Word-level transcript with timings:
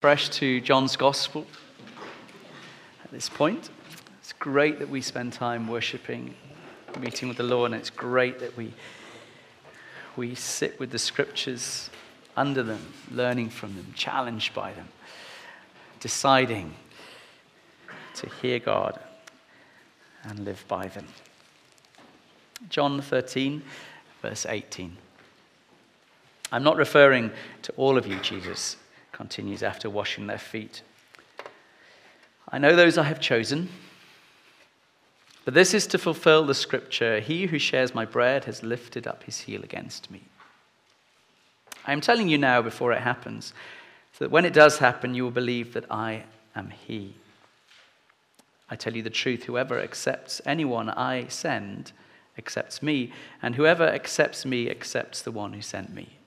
fresh 0.00 0.30
to 0.30 0.62
John's 0.62 0.96
Gospel 0.96 1.46
at 3.04 3.10
this 3.10 3.28
point. 3.28 3.68
It's 4.20 4.32
great 4.32 4.78
that 4.78 4.88
we 4.88 5.02
spend 5.02 5.34
time 5.34 5.68
worshiping, 5.68 6.34
meeting 6.98 7.28
with 7.28 7.36
the 7.36 7.42
Lord, 7.42 7.72
and 7.72 7.78
it's 7.78 7.90
great 7.90 8.38
that 8.38 8.56
we, 8.56 8.72
we 10.16 10.34
sit 10.34 10.80
with 10.80 10.90
the 10.90 10.98
scriptures 10.98 11.90
under 12.34 12.62
them, 12.62 12.80
learning 13.10 13.50
from 13.50 13.76
them, 13.76 13.92
challenged 13.94 14.54
by 14.54 14.72
them, 14.72 14.88
deciding 16.00 16.72
to 18.14 18.26
hear 18.40 18.58
God 18.58 18.98
and 20.22 20.46
live 20.46 20.64
by 20.66 20.86
them. 20.86 21.08
John 22.70 23.02
13, 23.02 23.60
verse 24.22 24.46
18. 24.48 24.96
I'm 26.52 26.62
not 26.62 26.78
referring 26.78 27.32
to 27.60 27.72
all 27.72 27.98
of 27.98 28.06
you, 28.06 28.18
Jesus 28.20 28.76
continues 29.20 29.62
after 29.62 29.90
washing 29.90 30.26
their 30.26 30.38
feet. 30.38 30.80
I 32.50 32.56
know 32.56 32.74
those 32.74 32.96
I 32.96 33.02
have 33.02 33.20
chosen, 33.20 33.68
but 35.44 35.52
this 35.52 35.74
is 35.74 35.86
to 35.88 35.98
fulfill 35.98 36.46
the 36.46 36.54
scripture 36.54 37.20
He 37.20 37.44
who 37.44 37.58
shares 37.58 37.94
my 37.94 38.06
bread 38.06 38.46
has 38.46 38.62
lifted 38.62 39.06
up 39.06 39.24
his 39.24 39.40
heel 39.40 39.62
against 39.62 40.10
me. 40.10 40.22
I 41.84 41.92
am 41.92 42.00
telling 42.00 42.30
you 42.30 42.38
now 42.38 42.62
before 42.62 42.94
it 42.94 43.02
happens, 43.02 43.52
so 44.14 44.24
that 44.24 44.30
when 44.30 44.46
it 44.46 44.54
does 44.54 44.78
happen, 44.78 45.14
you 45.14 45.24
will 45.24 45.30
believe 45.30 45.74
that 45.74 45.92
I 45.92 46.24
am 46.56 46.70
He. 46.70 47.12
I 48.70 48.76
tell 48.76 48.96
you 48.96 49.02
the 49.02 49.10
truth 49.10 49.44
whoever 49.44 49.78
accepts 49.78 50.40
anyone 50.46 50.88
I 50.88 51.26
send 51.28 51.92
accepts 52.38 52.82
me, 52.82 53.12
and 53.42 53.56
whoever 53.56 53.86
accepts 53.86 54.46
me 54.46 54.70
accepts 54.70 55.20
the 55.20 55.30
one 55.30 55.52
who 55.52 55.60
sent 55.60 55.92
me. 55.92 56.19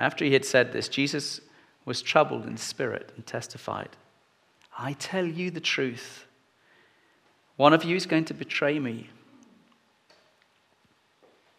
After 0.00 0.24
he 0.24 0.32
had 0.32 0.46
said 0.46 0.72
this, 0.72 0.88
Jesus 0.88 1.42
was 1.84 2.00
troubled 2.00 2.46
in 2.46 2.56
spirit 2.56 3.12
and 3.14 3.26
testified, 3.26 3.90
I 4.78 4.94
tell 4.94 5.26
you 5.26 5.50
the 5.50 5.60
truth. 5.60 6.24
One 7.56 7.74
of 7.74 7.84
you 7.84 7.96
is 7.96 8.06
going 8.06 8.24
to 8.24 8.34
betray 8.34 8.78
me. 8.78 9.10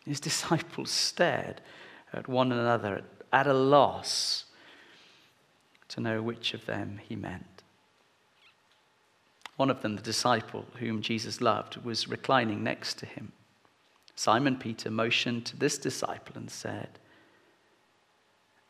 His 0.06 0.20
disciples 0.30 0.90
stared 0.90 1.62
at 2.12 2.28
one 2.28 2.52
another 2.52 3.04
at 3.32 3.46
a 3.46 3.54
loss 3.54 4.46
to 5.90 6.02
know 6.02 6.24
which 6.24 6.56
of 6.56 6.66
them 6.66 7.00
he 7.08 7.16
meant. 7.16 7.62
One 9.56 9.70
of 9.70 9.84
them, 9.84 9.96
the 9.96 10.02
disciple 10.02 10.66
whom 10.80 11.04
Jesus 11.04 11.42
loved, 11.42 11.78
was 11.78 12.08
reclining 12.08 12.64
next 12.64 12.98
to 12.98 13.06
him. 13.06 13.34
Simon 14.16 14.56
Peter 14.56 14.90
motioned 14.90 15.46
to 15.46 15.58
this 15.58 15.78
disciple 15.78 16.36
and 16.36 16.50
said, 16.50 16.98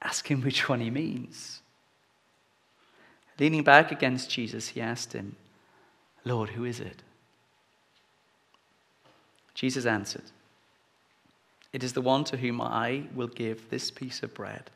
Ask 0.02 0.30
him 0.30 0.42
which 0.42 0.68
one 0.68 0.80
he 0.80 0.90
means. 0.90 1.62
Leaning 3.40 3.64
back 3.64 3.92
against 3.92 4.30
Jesus, 4.30 4.70
he 4.70 4.82
asked 4.82 5.14
him, 5.14 5.36
Lord, 6.24 6.52
who 6.52 6.66
is 6.66 6.80
it? 6.80 7.02
Jesus 9.54 9.86
answered, 9.86 10.32
It 11.74 11.84
is 11.84 11.94
the 11.94 12.02
one 12.02 12.24
to 12.26 12.38
whom 12.38 12.62
I 12.62 13.04
will 13.14 13.28
give 13.28 13.70
this 13.70 13.92
piece 13.92 14.24
of 14.24 14.34
bread 14.34 14.70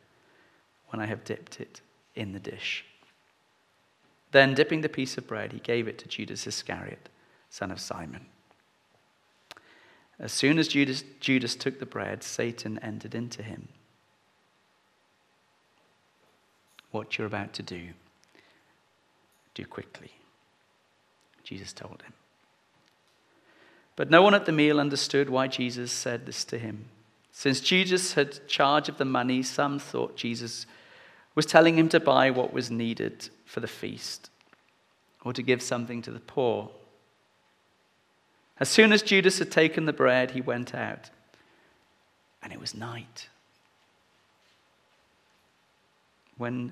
when 0.90 1.02
I 1.02 1.06
have 1.06 1.24
dipped 1.24 1.60
it 1.60 1.82
in 2.16 2.34
the 2.34 2.40
dish. 2.40 2.86
Then, 4.32 4.54
dipping 4.54 4.82
the 4.82 4.90
piece 4.90 5.18
of 5.18 5.28
bread, 5.28 5.54
he 5.54 5.60
gave 5.60 5.88
it 5.88 5.98
to 6.00 6.08
Judas 6.08 6.46
Iscariot, 6.46 7.10
son 7.50 7.72
of 7.72 7.80
Simon. 7.80 8.26
As 10.20 10.32
soon 10.32 10.60
as 10.60 10.68
Judas, 10.68 11.04
Judas 11.20 11.56
took 11.56 11.80
the 11.80 11.86
bread, 11.86 12.24
Satan 12.24 12.80
entered 12.80 13.16
into 13.16 13.44
him. 13.44 13.68
What 16.96 17.18
you're 17.18 17.28
about 17.28 17.54
to 17.54 17.62
do, 17.62 17.90
do 19.54 19.66
quickly. 19.66 20.12
Jesus 21.44 21.74
told 21.74 22.02
him. 22.02 22.14
But 23.96 24.10
no 24.10 24.22
one 24.22 24.34
at 24.34 24.46
the 24.46 24.52
meal 24.52 24.80
understood 24.80 25.30
why 25.30 25.48
Jesus 25.48 25.92
said 25.92 26.26
this 26.26 26.44
to 26.46 26.58
him. 26.58 26.86
Since 27.32 27.60
Jesus 27.60 28.14
had 28.14 28.48
charge 28.48 28.90
of 28.90 28.98
the 28.98 29.06
money, 29.06 29.44
some 29.44 29.78
thought 29.78 30.16
Jesus 30.16 30.66
was 31.36 31.46
telling 31.46 31.78
him 31.78 31.90
to 31.90 32.00
buy 32.00 32.32
what 32.32 32.54
was 32.54 32.72
needed 32.72 33.30
for 33.46 33.60
the 33.60 33.68
feast 33.68 34.30
or 35.24 35.34
to 35.34 35.42
give 35.42 35.62
something 35.62 36.02
to 36.02 36.12
the 36.12 36.20
poor. 36.20 36.72
As 38.58 38.70
soon 38.70 38.94
as 38.94 39.02
Judas 39.02 39.40
had 39.40 39.52
taken 39.52 39.86
the 39.86 39.92
bread, 39.92 40.32
he 40.32 40.40
went 40.40 40.74
out, 40.74 41.10
and 42.42 42.54
it 42.54 42.60
was 42.60 42.74
night. 42.74 43.28
When 46.38 46.72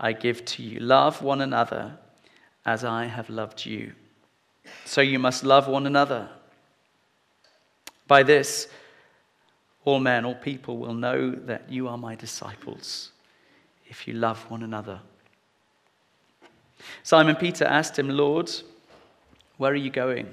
I 0.00 0.12
give 0.12 0.44
to 0.46 0.62
you 0.62 0.80
love 0.80 1.20
one 1.20 1.42
another 1.42 1.98
as 2.64 2.84
I 2.84 3.04
have 3.04 3.28
loved 3.28 3.66
you. 3.66 3.92
So 4.86 5.02
you 5.02 5.18
must 5.18 5.44
love 5.44 5.68
one 5.68 5.86
another. 5.86 6.28
By 8.08 8.22
this, 8.22 8.68
all 9.84 10.00
men, 10.00 10.24
all 10.24 10.34
people 10.34 10.78
will 10.78 10.94
know 10.94 11.30
that 11.30 11.70
you 11.70 11.86
are 11.86 11.98
my 11.98 12.14
disciples 12.14 13.10
if 13.88 14.08
you 14.08 14.14
love 14.14 14.38
one 14.50 14.62
another. 14.62 15.00
Simon 17.02 17.36
Peter 17.36 17.66
asked 17.66 17.98
him, 17.98 18.08
Lord, 18.08 18.50
where 19.58 19.72
are 19.72 19.76
you 19.76 19.90
going? 19.90 20.28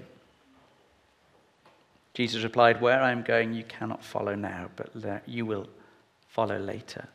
Jesus 2.14 2.42
replied, 2.44 2.82
Where 2.82 3.02
I 3.02 3.12
am 3.12 3.22
going, 3.22 3.54
you 3.54 3.64
cannot 3.66 4.04
follow 4.04 4.34
now, 4.34 4.70
but 4.76 5.28
you 5.28 5.46
will 5.46 5.68
follow 6.30 6.58
later. 6.58 7.08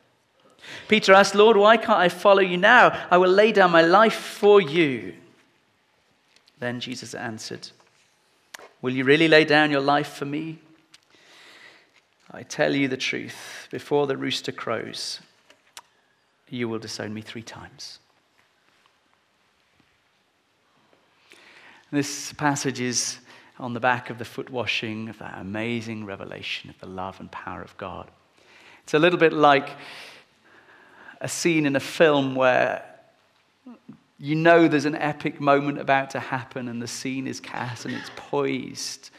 Peter 0.87 1.13
asked, 1.13 1.35
Lord, 1.35 1.57
why 1.57 1.77
can't 1.77 1.99
I 1.99 2.09
follow 2.09 2.41
you 2.41 2.57
now? 2.57 3.07
I 3.09 3.17
will 3.17 3.31
lay 3.31 3.51
down 3.51 3.71
my 3.71 3.81
life 3.81 4.15
for 4.15 4.61
you. 4.61 5.13
Then 6.59 6.79
Jesus 6.79 7.13
answered, 7.13 7.69
Will 8.81 8.93
you 8.93 9.03
really 9.03 9.27
lay 9.27 9.45
down 9.45 9.71
your 9.71 9.81
life 9.81 10.13
for 10.13 10.25
me? 10.25 10.59
I 12.31 12.43
tell 12.43 12.75
you 12.75 12.87
the 12.87 12.97
truth, 12.97 13.67
before 13.69 14.07
the 14.07 14.17
rooster 14.17 14.51
crows, 14.51 15.19
you 16.49 16.67
will 16.67 16.79
disown 16.79 17.13
me 17.13 17.21
three 17.21 17.43
times. 17.43 17.99
This 21.91 22.33
passage 22.33 22.81
is 22.81 23.19
on 23.59 23.73
the 23.73 23.79
back 23.79 24.09
of 24.09 24.17
the 24.17 24.25
foot 24.25 24.49
washing 24.49 25.09
of 25.09 25.19
that 25.19 25.37
amazing 25.37 26.05
revelation 26.05 26.71
of 26.71 26.79
the 26.79 26.87
love 26.87 27.19
and 27.19 27.31
power 27.31 27.61
of 27.61 27.77
God. 27.77 28.09
It's 28.83 28.95
a 28.95 28.99
little 28.99 29.19
bit 29.19 29.31
like 29.31 29.69
a 31.23 31.29
scene 31.29 31.65
in 31.65 31.75
a 31.75 31.79
film 31.79 32.35
where 32.35 32.83
you 34.19 34.35
know 34.35 34.67
there's 34.67 34.85
an 34.85 34.95
epic 34.95 35.39
moment 35.39 35.79
about 35.79 36.09
to 36.11 36.19
happen 36.19 36.67
and 36.67 36.81
the 36.81 36.87
scene 36.87 37.27
is 37.27 37.39
cast 37.39 37.85
and 37.85 37.95
it's 37.95 38.11
poised 38.17 39.09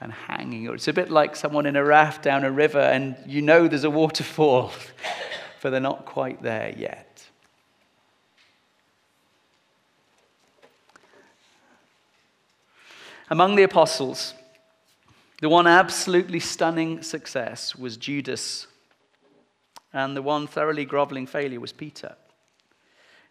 and 0.00 0.12
hanging. 0.12 0.68
Or 0.68 0.74
it's 0.74 0.88
a 0.88 0.92
bit 0.92 1.10
like 1.10 1.34
someone 1.34 1.64
in 1.64 1.74
a 1.74 1.82
raft 1.82 2.22
down 2.22 2.44
a 2.44 2.50
river 2.50 2.78
and 2.78 3.16
you 3.26 3.40
know 3.40 3.66
there's 3.66 3.84
a 3.84 3.90
waterfall, 3.90 4.72
but 5.62 5.70
they're 5.70 5.80
not 5.80 6.04
quite 6.04 6.42
there 6.42 6.74
yet. 6.76 7.24
Among 13.30 13.56
the 13.56 13.62
apostles, 13.62 14.34
the 15.40 15.48
one 15.48 15.66
absolutely 15.66 16.40
stunning 16.40 17.02
success 17.02 17.74
was 17.74 17.96
Judas 17.96 18.66
and 19.94 20.16
the 20.16 20.22
one 20.22 20.46
thoroughly 20.46 20.84
groveling 20.84 21.26
failure 21.26 21.60
was 21.60 21.72
Peter. 21.72 22.16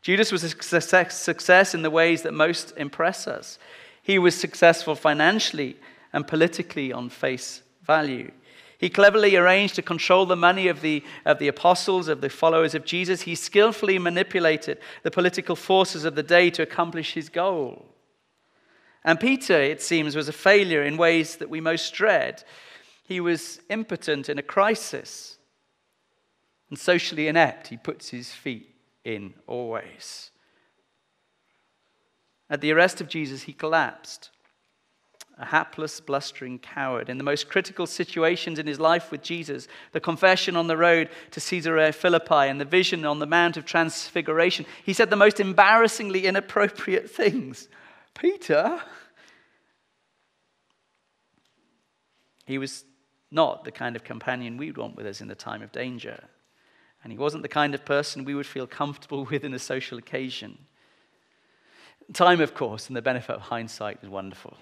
Judas 0.01 0.31
was 0.31 0.43
a 0.43 1.09
success 1.09 1.75
in 1.75 1.81
the 1.81 1.91
ways 1.91 2.23
that 2.23 2.33
most 2.33 2.73
impress 2.77 3.27
us. 3.27 3.59
He 4.01 4.17
was 4.17 4.35
successful 4.35 4.95
financially 4.95 5.77
and 6.11 6.25
politically 6.25 6.91
on 6.91 7.09
face 7.09 7.61
value. 7.85 8.31
He 8.77 8.89
cleverly 8.89 9.35
arranged 9.35 9.75
to 9.75 9.81
control 9.81 10.25
the 10.25 10.35
money 10.35 10.67
of 10.67 10.81
the, 10.81 11.03
of 11.25 11.39
the 11.39 11.47
apostles, 11.47 12.07
of 12.07 12.19
the 12.19 12.29
followers 12.29 12.75
of 12.75 12.85
Jesus. 12.85 13.21
He 13.21 13.35
skillfully 13.35 13.97
manipulated 13.99 14.77
the 15.03 15.11
political 15.11 15.55
forces 15.55 16.03
of 16.03 16.15
the 16.15 16.23
day 16.23 16.49
to 16.49 16.63
accomplish 16.63 17.13
his 17.13 17.29
goal. 17.29 17.85
And 19.05 19.19
Peter, 19.19 19.61
it 19.61 19.81
seems, 19.81 20.15
was 20.15 20.27
a 20.27 20.33
failure 20.33 20.83
in 20.83 20.97
ways 20.97 21.37
that 21.37 21.49
we 21.49 21.61
most 21.61 21.93
dread. 21.93 22.43
He 23.05 23.19
was 23.19 23.61
impotent 23.69 24.27
in 24.27 24.37
a 24.37 24.43
crisis 24.43 25.37
and 26.73 26.79
socially 26.79 27.27
inept, 27.27 27.67
he 27.67 27.77
puts 27.77 28.09
his 28.09 28.31
feet 28.31 28.73
in 29.03 29.35
always. 29.45 30.31
At 32.49 32.61
the 32.61 32.71
arrest 32.71 32.99
of 32.99 33.07
Jesus, 33.07 33.43
he 33.43 33.53
collapsed. 33.53 34.31
A 35.37 35.45
hapless, 35.45 35.99
blustering 35.99 36.57
coward. 36.57 37.09
In 37.09 37.19
the 37.19 37.23
most 37.23 37.47
critical 37.47 37.85
situations 37.85 38.57
in 38.57 38.65
his 38.65 38.79
life 38.79 39.11
with 39.11 39.21
Jesus, 39.21 39.67
the 39.91 39.99
confession 39.99 40.55
on 40.55 40.65
the 40.65 40.75
road 40.75 41.11
to 41.29 41.39
Caesarea 41.39 41.93
Philippi 41.93 42.49
and 42.49 42.59
the 42.59 42.65
vision 42.65 43.05
on 43.05 43.19
the 43.19 43.27
Mount 43.27 43.55
of 43.55 43.65
Transfiguration, 43.65 44.65
he 44.83 44.93
said 44.93 45.11
the 45.11 45.15
most 45.15 45.39
embarrassingly 45.39 46.25
inappropriate 46.25 47.07
things. 47.07 47.67
Peter? 48.15 48.81
He 52.47 52.57
was 52.57 52.83
not 53.29 53.63
the 53.63 53.71
kind 53.71 53.95
of 53.95 54.03
companion 54.03 54.57
we'd 54.57 54.77
want 54.77 54.95
with 54.95 55.05
us 55.05 55.21
in 55.21 55.27
the 55.27 55.35
time 55.35 55.61
of 55.61 55.71
danger. 55.71 56.29
And 57.03 57.11
he 57.11 57.17
wasn't 57.17 57.43
the 57.43 57.49
kind 57.49 57.75
of 57.75 57.85
person 57.85 58.23
we 58.23 58.35
would 58.35 58.45
feel 58.45 58.65
comfortable 58.65 59.25
with 59.29 59.43
in 59.43 59.53
a 59.53 59.59
social 59.59 59.97
occasion. 59.97 60.57
Time, 62.13 62.41
of 62.41 62.53
course, 62.53 62.87
and 62.87 62.95
the 62.95 63.01
benefit 63.01 63.35
of 63.35 63.41
hindsight 63.41 63.99
is 64.01 64.09
wonderful. 64.09 64.57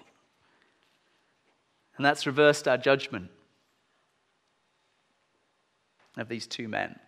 And 1.96 2.06
that's 2.06 2.26
reversed 2.26 2.66
our 2.66 2.78
judgment 2.78 3.30
of 6.16 6.28
these 6.28 6.46
two 6.46 6.68
men. 6.68 6.98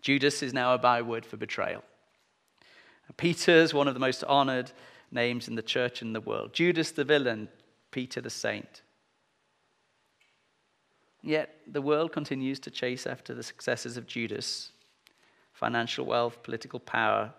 Judas 0.00 0.42
is 0.42 0.52
now 0.52 0.74
a 0.74 0.78
byword 0.78 1.24
for 1.26 1.36
betrayal. 1.36 1.82
Peter 3.16 3.52
is 3.52 3.74
one 3.74 3.88
of 3.88 3.94
the 3.94 4.00
most 4.00 4.22
honored 4.24 4.70
names 5.10 5.48
in 5.48 5.54
the 5.54 5.62
church 5.62 6.02
in 6.02 6.12
the 6.12 6.20
world. 6.20 6.52
Judas 6.52 6.92
the 6.92 7.04
villain, 7.04 7.48
Peter 7.90 8.20
the 8.20 8.30
saint. 8.30 8.82
Yet 11.22 11.60
the 11.66 11.82
world 11.82 12.12
continues 12.12 12.60
to 12.60 12.70
chase 12.70 13.06
after 13.06 13.34
the 13.34 13.42
successes 13.42 13.96
of 13.96 14.06
Judas 14.06 14.72
financial 15.58 16.06
wealth, 16.06 16.40
political 16.44 16.78
power, 16.78 17.32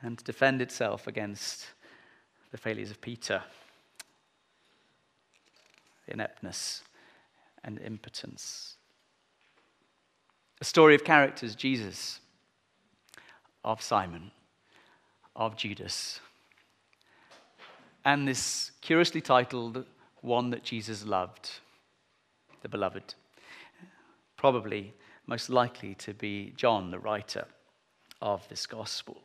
and 0.00 0.16
to 0.16 0.24
defend 0.24 0.62
itself 0.62 1.06
against 1.06 1.66
the 2.52 2.56
failures 2.56 2.90
of 2.90 3.02
Peter, 3.02 3.42
ineptness, 6.08 6.82
and 7.64 7.78
impotence. 7.80 8.76
A 10.62 10.64
story 10.64 10.94
of 10.94 11.04
characters 11.04 11.54
Jesus, 11.54 12.20
of 13.62 13.82
Simon, 13.82 14.30
of 15.34 15.54
Judas, 15.54 16.20
and 18.06 18.26
this 18.26 18.70
curiously 18.80 19.20
titled 19.20 19.84
One 20.22 20.48
That 20.48 20.62
Jesus 20.62 21.04
Loved, 21.04 21.50
the 22.66 22.70
Beloved. 22.70 23.14
Probably 24.36 24.92
most 25.28 25.50
likely 25.50 25.94
to 25.94 26.12
be 26.12 26.52
John, 26.56 26.90
the 26.90 26.98
writer 26.98 27.46
of 28.20 28.46
this 28.48 28.66
gospel. 28.66 29.22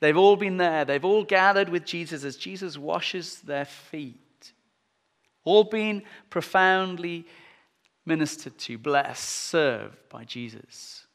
They've 0.00 0.16
all 0.16 0.36
been 0.36 0.58
there. 0.58 0.84
They've 0.84 1.04
all 1.04 1.24
gathered 1.24 1.70
with 1.70 1.86
Jesus 1.86 2.24
as 2.24 2.36
Jesus 2.36 2.76
washes 2.76 3.40
their 3.40 3.64
feet. 3.64 4.52
All 5.44 5.64
been 5.64 6.02
profoundly 6.28 7.26
ministered 8.04 8.58
to, 8.58 8.76
blessed, 8.76 9.24
served 9.24 9.96
by 10.10 10.24
Jesus. 10.24 11.06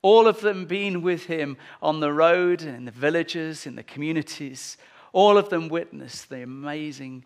All 0.00 0.28
of 0.28 0.42
them 0.42 0.66
been 0.66 1.02
with 1.02 1.26
him 1.26 1.56
on 1.82 1.98
the 1.98 2.12
road, 2.12 2.62
in 2.62 2.84
the 2.84 2.92
villages, 2.92 3.66
in 3.66 3.74
the 3.74 3.82
communities. 3.82 4.76
All 5.12 5.36
of 5.36 5.48
them 5.48 5.68
witnessed 5.68 6.28
the 6.28 6.44
amazing, 6.44 7.24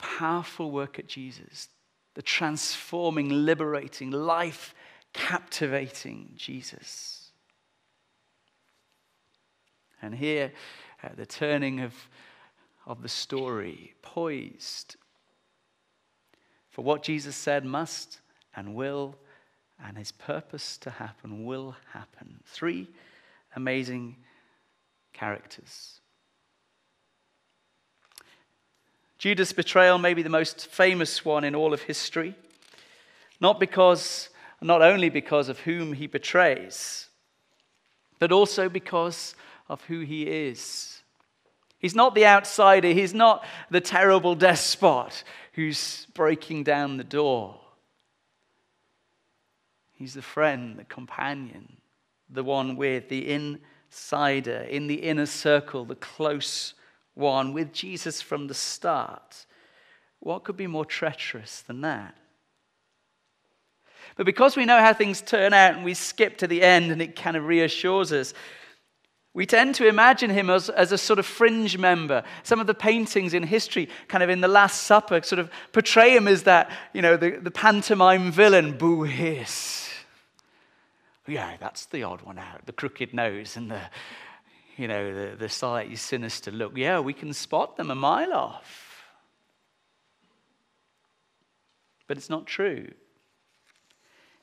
powerful 0.00 0.70
work 0.70 0.98
at 0.98 1.08
Jesus, 1.08 1.68
the 2.14 2.22
transforming, 2.22 3.28
liberating, 3.28 4.10
life 4.10 4.74
captivating 5.12 6.32
Jesus. 6.36 7.32
And 10.02 10.14
here, 10.14 10.52
at 11.02 11.16
the 11.16 11.26
turning 11.26 11.80
of, 11.80 11.94
of 12.86 13.02
the 13.02 13.08
story, 13.08 13.94
poised 14.02 14.96
for 16.70 16.82
what 16.82 17.02
Jesus 17.02 17.36
said 17.36 17.64
must 17.64 18.20
and 18.56 18.74
will, 18.74 19.16
and 19.84 19.98
his 19.98 20.12
purpose 20.12 20.76
to 20.78 20.90
happen 20.90 21.44
will 21.44 21.76
happen. 21.92 22.40
Three 22.46 22.88
amazing 23.56 24.16
characters. 25.12 25.99
Judas' 29.20 29.52
betrayal 29.52 29.98
may 29.98 30.14
be 30.14 30.22
the 30.22 30.30
most 30.30 30.68
famous 30.68 31.26
one 31.26 31.44
in 31.44 31.54
all 31.54 31.74
of 31.74 31.82
history, 31.82 32.34
not 33.38 33.60
because, 33.60 34.30
not 34.62 34.80
only 34.80 35.10
because 35.10 35.50
of 35.50 35.58
whom 35.58 35.92
he 35.92 36.06
betrays, 36.06 37.10
but 38.18 38.32
also 38.32 38.70
because 38.70 39.34
of 39.68 39.84
who 39.84 40.00
he 40.00 40.22
is. 40.22 41.02
He's 41.78 41.94
not 41.94 42.14
the 42.14 42.24
outsider, 42.24 42.88
he's 42.88 43.12
not 43.12 43.44
the 43.70 43.82
terrible 43.82 44.34
despot 44.34 45.22
who's 45.52 46.06
breaking 46.14 46.64
down 46.64 46.96
the 46.96 47.04
door. 47.04 47.60
He's 49.92 50.14
the 50.14 50.22
friend, 50.22 50.78
the 50.78 50.84
companion, 50.84 51.76
the 52.30 52.42
one 52.42 52.74
with 52.74 53.10
the 53.10 53.28
insider, 53.30 54.62
in 54.62 54.86
the 54.86 55.02
inner 55.02 55.26
circle, 55.26 55.84
the 55.84 55.94
close 55.94 56.72
one, 57.20 57.52
with 57.52 57.72
Jesus 57.72 58.20
from 58.20 58.48
the 58.48 58.54
start. 58.54 59.46
What 60.18 60.42
could 60.42 60.56
be 60.56 60.66
more 60.66 60.84
treacherous 60.84 61.60
than 61.60 61.82
that? 61.82 62.16
But 64.16 64.26
because 64.26 64.56
we 64.56 64.64
know 64.64 64.80
how 64.80 64.92
things 64.92 65.20
turn 65.20 65.52
out 65.52 65.74
and 65.74 65.84
we 65.84 65.94
skip 65.94 66.38
to 66.38 66.46
the 66.46 66.62
end 66.62 66.90
and 66.90 67.00
it 67.00 67.14
kind 67.14 67.36
of 67.36 67.46
reassures 67.46 68.12
us, 68.12 68.34
we 69.32 69.46
tend 69.46 69.76
to 69.76 69.86
imagine 69.86 70.30
him 70.30 70.50
as, 70.50 70.68
as 70.68 70.90
a 70.90 70.98
sort 70.98 71.20
of 71.20 71.26
fringe 71.26 71.78
member. 71.78 72.24
Some 72.42 72.58
of 72.58 72.66
the 72.66 72.74
paintings 72.74 73.32
in 73.32 73.44
history, 73.44 73.88
kind 74.08 74.24
of 74.24 74.30
in 74.30 74.40
the 74.40 74.48
Last 74.48 74.82
Supper, 74.82 75.22
sort 75.22 75.38
of 75.38 75.50
portray 75.72 76.16
him 76.16 76.26
as 76.26 76.42
that, 76.42 76.70
you 76.92 77.00
know, 77.00 77.16
the, 77.16 77.38
the 77.40 77.50
pantomime 77.50 78.32
villain, 78.32 78.76
boo 78.76 79.04
hiss. 79.04 79.88
Yeah, 81.28 81.56
that's 81.60 81.86
the 81.86 82.02
odd 82.02 82.22
one 82.22 82.38
out, 82.38 82.66
the 82.66 82.72
crooked 82.72 83.14
nose 83.14 83.56
and 83.56 83.70
the, 83.70 83.80
you 84.80 84.88
know, 84.88 85.30
the, 85.30 85.36
the 85.36 85.48
slightly 85.48 85.96
sinister 85.96 86.50
look. 86.50 86.72
Yeah, 86.74 87.00
we 87.00 87.12
can 87.12 87.34
spot 87.34 87.76
them 87.76 87.90
a 87.90 87.94
mile 87.94 88.32
off. 88.32 89.04
But 92.06 92.16
it's 92.16 92.30
not 92.30 92.46
true. 92.46 92.90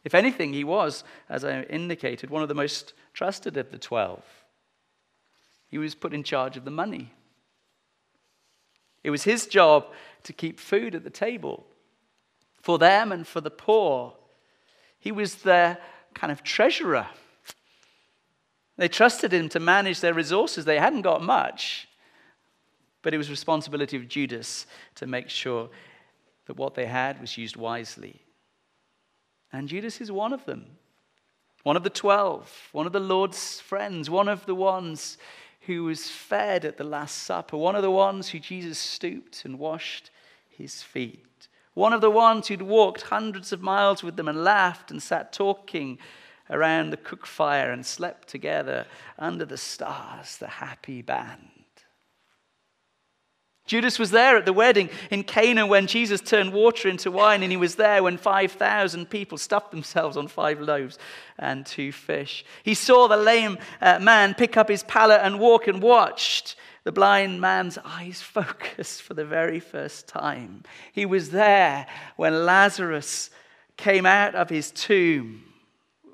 If 0.03 0.13
anything, 0.13 0.53
he 0.53 0.63
was, 0.63 1.03
as 1.27 1.43
I 1.43 1.63
indicated, 1.63 2.29
one 2.29 2.43
of 2.43 2.49
the 2.49 2.55
most 2.55 2.93
trusted 3.13 3.57
of 3.57 3.71
the 3.71 3.79
twelve. 3.79 4.23
He 5.69 5.79
was 5.79 5.95
put 5.95 6.13
in 6.13 6.23
charge 6.23 6.55
of 6.55 6.65
the 6.65 6.71
money. 6.71 7.11
It 9.03 9.09
was 9.09 9.23
his 9.23 9.47
job 9.47 9.87
to 10.23 10.33
keep 10.33 10.59
food 10.59 10.93
at 10.93 11.03
the 11.03 11.09
table 11.09 11.65
for 12.61 12.77
them 12.77 13.11
and 13.11 13.25
for 13.25 13.41
the 13.41 13.49
poor. 13.49 14.13
He 14.99 15.11
was 15.11 15.35
their 15.35 15.79
kind 16.13 16.31
of 16.31 16.43
treasurer. 16.43 17.07
They 18.77 18.87
trusted 18.87 19.33
him 19.33 19.49
to 19.49 19.59
manage 19.59 19.99
their 19.99 20.13
resources. 20.13 20.65
They 20.65 20.79
hadn't 20.79 21.01
got 21.01 21.23
much, 21.23 21.87
but 23.01 23.13
it 23.13 23.17
was 23.17 23.29
responsibility 23.29 23.97
of 23.97 24.07
Judas 24.07 24.67
to 24.95 25.07
make 25.07 25.29
sure 25.29 25.69
that 26.45 26.57
what 26.57 26.75
they 26.75 26.85
had 26.85 27.19
was 27.19 27.37
used 27.37 27.55
wisely. 27.55 28.21
And 29.51 29.67
Judas 29.67 29.99
is 29.99 30.11
one 30.11 30.33
of 30.33 30.45
them. 30.45 30.77
One 31.63 31.75
of 31.75 31.83
the 31.83 31.89
twelve, 31.89 32.69
one 32.71 32.85
of 32.85 32.93
the 32.93 32.99
Lord's 32.99 33.59
friends, 33.59 34.09
one 34.09 34.29
of 34.29 34.45
the 34.45 34.55
ones 34.55 35.17
who 35.61 35.83
was 35.83 36.09
fed 36.09 36.63
at 36.63 36.77
the 36.77 36.83
Last 36.83 37.17
Supper, 37.23 37.57
one 37.57 37.75
of 37.75 37.81
the 37.81 37.91
ones 37.91 38.29
who 38.29 38.39
Jesus 38.39 38.77
stooped 38.77 39.43
and 39.43 39.59
washed 39.59 40.11
his 40.47 40.81
feet, 40.81 41.47
one 41.73 41.93
of 41.93 42.01
the 42.01 42.11
ones 42.11 42.47
who'd 42.47 42.61
walked 42.61 43.03
hundreds 43.03 43.51
of 43.51 43.61
miles 43.61 44.01
with 44.01 44.15
them 44.15 44.27
and 44.27 44.43
laughed 44.43 44.91
and 44.91 45.03
sat 45.03 45.33
talking 45.33 45.97
around 46.49 46.89
the 46.89 46.97
cook 46.97 47.25
fire 47.25 47.71
and 47.71 47.85
slept 47.85 48.27
together 48.27 48.85
under 49.17 49.45
the 49.45 49.57
stars, 49.57 50.37
the 50.37 50.47
happy 50.47 51.01
band. 51.01 51.49
Judas 53.67 53.99
was 53.99 54.11
there 54.11 54.37
at 54.37 54.45
the 54.45 54.53
wedding 54.53 54.89
in 55.11 55.23
Cana 55.23 55.67
when 55.67 55.87
Jesus 55.87 56.21
turned 56.21 56.53
water 56.53 56.87
into 56.87 57.11
wine, 57.11 57.43
and 57.43 57.51
he 57.51 57.57
was 57.57 57.75
there 57.75 58.01
when 58.01 58.17
5,000 58.17 59.09
people 59.09 59.37
stuffed 59.37 59.71
themselves 59.71 60.15
on 60.15 60.29
five 60.29 60.61
loaves 60.61 60.97
and 61.37 61.65
two 61.65 61.91
fish. 61.91 62.45
He 62.63 62.73
saw 62.73 63.09
the 63.09 63.17
lame 63.17 63.57
uh, 63.81 63.99
man 63.99 64.33
pick 64.35 64.55
up 64.55 64.69
his 64.69 64.83
pallet 64.83 65.19
and 65.21 65.37
walk 65.37 65.67
and 65.67 65.81
watched 65.81 66.55
the 66.85 66.93
blind 66.93 67.41
man's 67.41 67.77
eyes 67.83 68.21
focus 68.25 69.01
for 69.01 69.13
the 69.13 69.25
very 69.25 69.59
first 69.59 70.07
time. 70.07 70.63
He 70.93 71.05
was 71.05 71.31
there 71.31 71.87
when 72.15 72.45
Lazarus 72.45 73.29
came 73.75 74.05
out 74.05 74.33
of 74.33 74.49
his 74.49 74.71
tomb, 74.71 75.43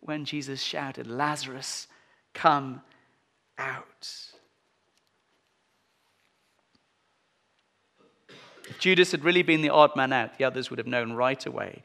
when 0.06 0.26
Jesus 0.26 0.62
shouted, 0.62 1.08
Lazarus, 1.08 1.88
come 2.34 2.82
out. 3.58 4.10
If 8.70 8.80
Judas 8.80 9.12
had 9.12 9.24
really 9.24 9.44
been 9.44 9.62
the 9.62 9.70
odd 9.70 9.96
man 9.96 10.14
out, 10.14 10.38
the 10.38 10.46
others 10.46 10.70
would 10.70 10.80
have 10.80 10.88
known 10.88 11.14
right 11.14 11.46
away 11.46 11.84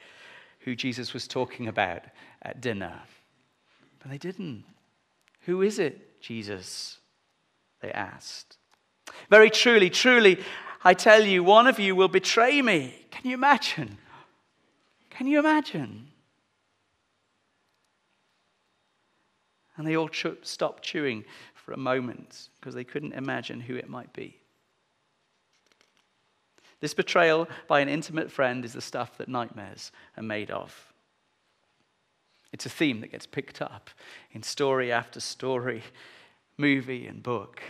who 0.61 0.75
Jesus 0.75 1.13
was 1.13 1.27
talking 1.27 1.69
about 1.69 2.03
at 2.43 2.61
dinner. 2.61 3.01
But 4.01 4.11
they 4.11 4.19
didn't. 4.19 4.65
Who 5.43 5.63
is 5.63 5.79
it, 5.79 6.21
Jesus? 6.21 6.99
They 7.81 7.91
asked. 7.93 8.59
Very 9.31 9.51
truly, 9.51 9.91
truly, 9.91 10.39
I 10.85 10.95
tell 10.95 11.23
you, 11.25 11.43
one 11.43 11.67
of 11.67 11.79
you 11.79 11.97
will 11.97 12.09
betray 12.09 12.63
me. 12.63 13.07
Can 13.11 13.29
you 13.31 13.35
imagine? 13.35 13.99
Can 15.11 15.27
you 15.27 15.39
imagine? 15.39 16.09
And 19.79 19.87
they 19.87 19.97
all 19.97 20.11
stopped 20.43 20.83
chewing 20.83 21.25
for 21.55 21.73
a 21.73 21.79
moment 21.79 22.51
because 22.61 22.75
they 22.75 22.85
couldn't 22.85 23.15
imagine 23.15 23.61
who 23.61 23.77
it 23.77 23.89
might 23.89 24.13
be. 24.13 24.37
This 26.81 26.95
betrayal 26.95 27.49
by 27.67 27.81
an 27.81 27.89
intimate 27.89 28.31
friend 28.31 28.65
is 28.65 28.73
the 28.73 28.81
stuff 28.81 29.17
that 29.19 29.29
nightmares 29.29 29.91
are 30.17 30.23
made 30.23 30.51
of. 30.51 30.93
It's 32.53 32.67
a 32.67 32.71
theme 32.71 33.01
that 33.01 33.13
gets 33.13 33.27
picked 33.27 33.61
up 33.61 33.91
in 34.33 34.43
story 34.43 34.91
after 34.93 35.21
story, 35.21 35.83
movie 36.57 37.07
and 37.07 37.23
book. 37.23 37.63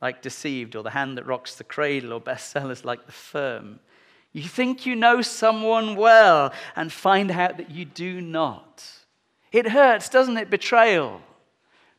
Like 0.00 0.22
Deceived 0.22 0.74
or 0.74 0.82
The 0.82 0.90
Hand 0.90 1.16
That 1.16 1.26
Rocks 1.26 1.54
the 1.54 1.64
Cradle 1.64 2.12
or 2.12 2.20
bestsellers 2.20 2.84
like 2.84 3.06
The 3.06 3.12
Firm. 3.12 3.78
You 4.32 4.44
think 4.44 4.86
you 4.86 4.96
know 4.96 5.22
someone 5.22 5.94
well 5.94 6.52
and 6.74 6.90
find 6.90 7.30
out 7.30 7.58
that 7.58 7.70
you 7.70 7.84
do 7.84 8.20
not. 8.20 8.84
It 9.52 9.68
hurts, 9.68 10.08
doesn't 10.08 10.38
it? 10.38 10.50
Betrayal. 10.50 11.20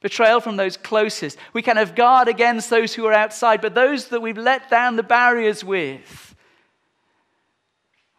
Betrayal 0.02 0.42
from 0.42 0.58
those 0.58 0.76
closest. 0.76 1.38
We 1.54 1.62
kind 1.62 1.80
of 1.80 1.96
guard 1.96 2.28
against 2.28 2.70
those 2.70 2.94
who 2.94 3.06
are 3.06 3.14
outside, 3.14 3.62
but 3.62 3.76
those 3.76 4.10
that 4.10 4.22
we've 4.22 4.38
let 4.38 4.70
down 4.70 4.96
the 4.96 5.04
barriers 5.04 5.64
with, 5.64 6.36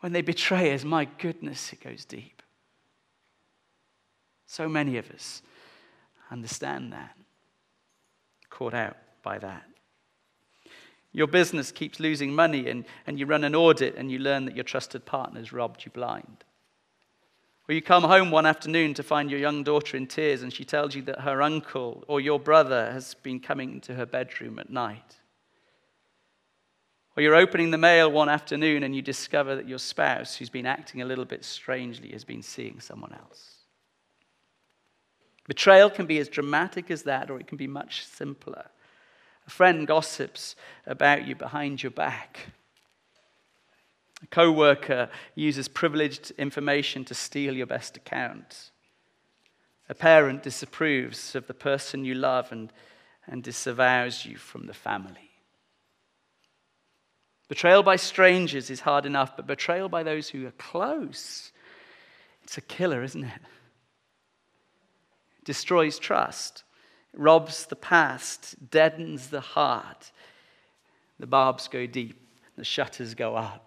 when 0.01 0.13
they 0.13 0.23
betray 0.23 0.73
us, 0.73 0.85
my 0.85 1.05
goodness, 1.05 1.73
it 1.73 1.83
goes 1.83 2.05
deep. 2.05 2.43
So 4.47 4.69
many 4.69 4.97
of 4.99 5.11
us 5.11 5.43
understand 6.31 6.93
that, 6.93 7.17
caught 8.51 8.75
out 8.75 8.97
by 9.23 9.39
that. 9.39 9.65
Your 11.13 11.27
business 11.27 11.71
keeps 11.71 12.01
losing 12.01 12.35
money, 12.35 12.69
and, 12.69 12.85
and 13.07 13.19
you 13.19 13.27
run 13.27 13.45
an 13.45 13.55
audit 13.55 13.95
and 13.97 14.11
you 14.11 14.19
learn 14.19 14.47
that 14.47 14.55
your 14.55 14.65
trusted 14.65 15.05
partner's 15.07 15.53
robbed 15.53 15.85
you 15.85 15.91
blind. 15.91 16.45
Or 17.69 17.75
you 17.75 17.81
come 17.81 18.03
home 18.03 18.31
one 18.31 18.45
afternoon 18.45 18.95
to 18.95 19.03
find 19.03 19.31
your 19.31 19.41
young 19.41 19.63
daughter 19.63 19.97
in 19.97 20.07
tears 20.07 20.43
and 20.43 20.53
she 20.53 20.65
tells 20.65 20.95
you 20.95 21.03
that 21.03 21.21
her 21.21 21.41
uncle 21.41 22.05
or 22.09 22.21
your 22.21 22.39
brother 22.39 22.93
has 22.93 23.15
been 23.15 23.41
coming 23.41 23.73
into 23.73 23.95
her 23.95 24.05
bedroom 24.05 24.59
at 24.59 24.69
night. 24.69 25.17
Or 27.17 27.23
you're 27.23 27.37
opening 27.37 27.71
the 27.71 27.79
mail 27.79 28.11
one 28.11 28.29
afternoon 28.29 28.83
and 28.83 28.95
you 28.95 29.01
discover 29.01 29.55
that 29.57 29.69
your 29.69 29.79
spouse, 29.79 30.37
who's 30.37 30.51
been 30.51 30.67
acting 30.67 31.01
a 31.01 31.07
little 31.07 31.25
bit 31.25 31.45
strangely, 31.45 32.11
has 32.11 32.25
been 32.25 32.43
seeing 32.43 32.81
someone 32.81 33.13
else. 33.13 33.55
Betrayal 35.47 35.91
can 35.91 36.07
be 36.07 36.19
as 36.19 36.29
dramatic 36.29 36.91
as 36.91 37.03
that, 37.03 37.31
or 37.31 37.39
it 37.39 37.47
can 37.47 37.59
be 37.59 37.67
much 37.67 38.05
simpler. 38.07 38.67
A 39.47 39.51
friend 39.51 39.87
gossips 39.87 40.57
about 40.87 41.27
you 41.27 41.37
behind 41.37 41.83
your 41.83 41.91
back. 41.91 42.39
A 44.25 44.27
co 44.27 44.51
worker 44.51 45.09
uses 45.37 45.69
privileged 45.69 46.33
information 46.33 47.05
to 47.05 47.15
steal 47.15 47.55
your 47.55 47.67
best 47.67 47.97
account. 47.97 48.71
A 49.89 49.95
parent 49.95 50.43
disapproves 50.43 51.37
of 51.37 51.47
the 51.47 51.55
person 51.55 52.05
you 52.05 52.15
love 52.15 52.51
and, 52.51 52.73
and 53.27 53.43
disavows 53.43 54.25
you 54.25 54.37
from 54.37 54.67
the 54.67 54.75
family. 54.75 55.31
Betrayal 57.49 57.83
by 57.83 57.97
strangers 57.97 58.71
is 58.71 58.81
hard 58.81 59.07
enough, 59.07 59.37
but 59.37 59.47
betrayal 59.47 59.89
by 59.89 60.03
those 60.03 60.31
who 60.31 60.47
are 60.47 60.53
close, 60.53 61.53
it's 62.43 62.59
a 62.59 62.63
killer, 62.63 63.03
isn't 63.05 63.25
it? 63.25 63.41
destroys 65.45 65.99
trust, 65.99 66.65
robs 67.13 67.67
the 67.67 67.77
past, 67.77 68.57
deadens 68.71 69.29
the 69.29 69.41
heart. 69.41 70.11
The 71.19 71.27
barbs 71.27 71.69
go 71.69 71.87
deep, 71.87 72.21
the 72.57 72.65
shutters 72.65 73.15
go 73.15 73.37
up. 73.37 73.64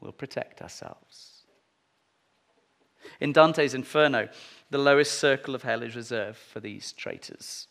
We'll 0.00 0.12
protect 0.12 0.62
ourselves. 0.62 1.42
In 3.20 3.32
Dante's 3.32 3.74
Inferno, 3.74 4.28
the 4.70 4.78
lowest 4.78 5.18
circle 5.18 5.54
of 5.54 5.62
hell 5.62 5.82
is 5.82 5.96
reserved 5.96 6.38
for 6.38 6.60
these 6.60 6.92
traitors. 6.92 7.68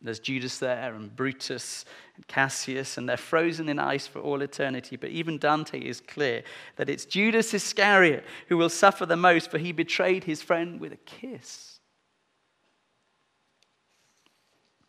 There's 0.00 0.18
Judas 0.18 0.58
there, 0.58 0.94
and 0.94 1.14
Brutus, 1.16 1.86
and 2.14 2.26
Cassius, 2.28 2.98
and 2.98 3.08
they're 3.08 3.16
frozen 3.16 3.70
in 3.70 3.78
ice 3.78 4.06
for 4.06 4.18
all 4.18 4.42
eternity. 4.42 4.96
But 4.96 5.10
even 5.10 5.38
Dante 5.38 5.80
is 5.80 6.00
clear 6.00 6.44
that 6.76 6.90
it's 6.90 7.06
Judas 7.06 7.54
Iscariot 7.54 8.24
who 8.48 8.58
will 8.58 8.68
suffer 8.68 9.06
the 9.06 9.16
most, 9.16 9.50
for 9.50 9.56
he 9.56 9.72
betrayed 9.72 10.24
his 10.24 10.42
friend 10.42 10.78
with 10.78 10.92
a 10.92 10.96
kiss. 10.96 11.80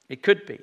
It 0.10 0.22
could 0.22 0.46
be 0.46 0.60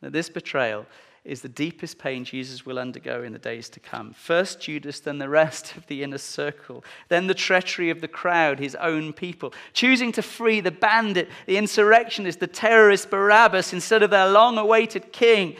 that 0.00 0.12
this 0.12 0.28
betrayal 0.28 0.86
is 1.24 1.40
the 1.40 1.48
deepest 1.48 1.98
pain 1.98 2.24
Jesus 2.24 2.66
will 2.66 2.80
undergo 2.80 3.22
in 3.22 3.32
the 3.32 3.38
days 3.38 3.68
to 3.70 3.80
come. 3.80 4.12
First 4.12 4.60
Judas, 4.60 4.98
then 4.98 5.18
the 5.18 5.28
rest 5.28 5.76
of 5.76 5.86
the 5.86 6.02
inner 6.02 6.18
circle, 6.18 6.84
then 7.08 7.28
the 7.28 7.34
treachery 7.34 7.90
of 7.90 8.00
the 8.00 8.08
crowd, 8.08 8.58
his 8.58 8.74
own 8.76 9.12
people, 9.12 9.54
choosing 9.72 10.10
to 10.12 10.22
free 10.22 10.60
the 10.60 10.72
bandit, 10.72 11.28
the 11.46 11.58
insurrectionist, 11.58 12.40
the 12.40 12.48
terrorist 12.48 13.08
Barabbas 13.08 13.72
instead 13.72 14.02
of 14.02 14.10
their 14.10 14.28
long 14.28 14.58
awaited 14.58 15.12
king. 15.12 15.56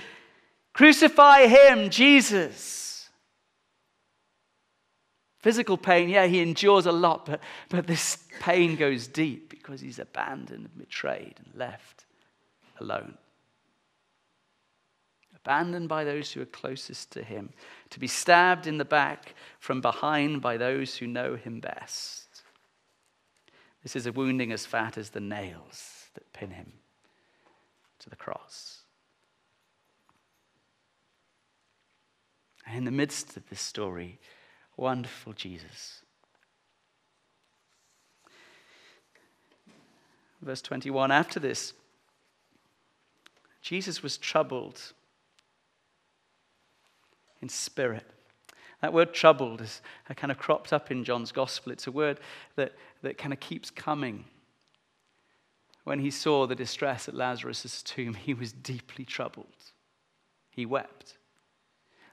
Crucify 0.72 1.46
him, 1.46 1.90
Jesus. 1.90 3.08
Physical 5.38 5.76
pain, 5.76 6.08
yeah, 6.08 6.26
he 6.26 6.40
endures 6.40 6.86
a 6.86 6.92
lot, 6.92 7.26
but, 7.26 7.40
but 7.68 7.86
this 7.86 8.18
pain 8.40 8.74
goes 8.74 9.06
deep 9.06 9.48
because 9.48 9.80
he's 9.80 9.98
abandoned 10.00 10.66
and 10.66 10.78
betrayed 10.78 11.34
and 11.44 11.54
left 11.54 12.04
alone 12.80 13.16
abandoned 15.44 15.88
by 15.88 16.04
those 16.04 16.32
who 16.32 16.40
are 16.40 16.46
closest 16.46 17.10
to 17.12 17.22
him, 17.22 17.50
to 17.90 17.98
be 17.98 18.06
stabbed 18.06 18.66
in 18.66 18.78
the 18.78 18.84
back 18.84 19.34
from 19.58 19.80
behind 19.80 20.40
by 20.40 20.56
those 20.56 20.96
who 20.96 21.06
know 21.06 21.34
him 21.34 21.60
best. 21.60 22.42
This 23.82 23.96
is 23.96 24.06
a 24.06 24.12
wounding 24.12 24.52
as 24.52 24.66
fat 24.66 24.96
as 24.96 25.10
the 25.10 25.20
nails 25.20 26.10
that 26.14 26.32
pin 26.32 26.50
him 26.50 26.72
to 27.98 28.10
the 28.10 28.16
cross. 28.16 28.82
And 32.64 32.78
in 32.78 32.84
the 32.84 32.92
midst 32.92 33.36
of 33.36 33.48
this 33.48 33.60
story, 33.60 34.20
wonderful 34.76 35.32
Jesus. 35.32 36.02
Verse 40.40 40.62
21 40.62 41.10
After 41.10 41.40
this, 41.40 41.72
Jesus 43.60 44.02
was 44.04 44.16
troubled 44.16 44.92
in 47.42 47.48
spirit. 47.48 48.06
That 48.80 48.92
word 48.92 49.12
troubled 49.12 49.60
is 49.60 49.82
uh, 50.08 50.14
kind 50.14 50.30
of 50.30 50.38
cropped 50.38 50.72
up 50.72 50.90
in 50.90 51.04
John's 51.04 51.32
gospel. 51.32 51.72
It's 51.72 51.86
a 51.86 51.92
word 51.92 52.18
that, 52.56 52.72
that 53.02 53.18
kind 53.18 53.32
of 53.32 53.40
keeps 53.40 53.70
coming. 53.70 54.24
When 55.84 55.98
he 55.98 56.10
saw 56.10 56.46
the 56.46 56.54
distress 56.54 57.08
at 57.08 57.14
Lazarus' 57.14 57.82
tomb, 57.82 58.14
he 58.14 58.34
was 58.34 58.52
deeply 58.52 59.04
troubled. 59.04 59.46
He 60.50 60.66
wept. 60.66 61.16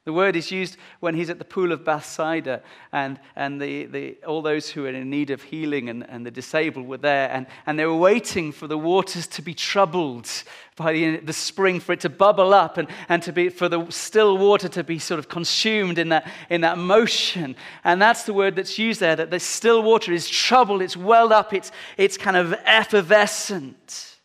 The 0.09 0.13
word 0.13 0.35
is 0.35 0.49
used 0.49 0.77
when 1.01 1.13
he's 1.13 1.29
at 1.29 1.37
the 1.37 1.45
pool 1.45 1.71
of 1.71 1.85
Bethsaida, 1.85 2.63
and, 2.91 3.19
and 3.35 3.61
the, 3.61 3.85
the, 3.85 4.17
all 4.25 4.41
those 4.41 4.67
who 4.67 4.85
are 4.85 4.89
in 4.89 5.07
need 5.07 5.29
of 5.29 5.43
healing 5.43 5.87
and, 5.87 6.03
and 6.09 6.25
the 6.25 6.31
disabled 6.31 6.87
were 6.87 6.97
there, 6.97 7.29
and, 7.29 7.45
and 7.67 7.77
they 7.77 7.85
were 7.85 7.95
waiting 7.95 8.51
for 8.51 8.65
the 8.65 8.75
waters 8.75 9.27
to 9.27 9.43
be 9.43 9.53
troubled 9.53 10.27
by 10.75 10.93
the, 10.93 11.17
the 11.17 11.31
spring, 11.31 11.79
for 11.79 11.93
it 11.93 11.99
to 11.99 12.09
bubble 12.09 12.55
up, 12.55 12.79
and, 12.79 12.87
and 13.07 13.21
to 13.21 13.31
be, 13.31 13.49
for 13.49 13.69
the 13.69 13.85
still 13.91 14.35
water 14.39 14.67
to 14.69 14.83
be 14.83 14.97
sort 14.97 15.19
of 15.19 15.29
consumed 15.29 15.99
in 15.99 16.09
that, 16.09 16.27
in 16.49 16.61
that 16.61 16.79
motion. 16.79 17.55
And 17.83 18.01
that's 18.01 18.23
the 18.23 18.33
word 18.33 18.55
that's 18.55 18.79
used 18.79 18.99
there 19.01 19.15
that 19.15 19.29
the 19.29 19.39
still 19.39 19.83
water 19.83 20.11
is 20.11 20.27
troubled, 20.27 20.81
it's 20.81 20.97
welled 20.97 21.33
up, 21.33 21.53
it's, 21.53 21.71
it's 21.97 22.17
kind 22.17 22.35
of 22.35 22.55
effervescent. 22.65 24.18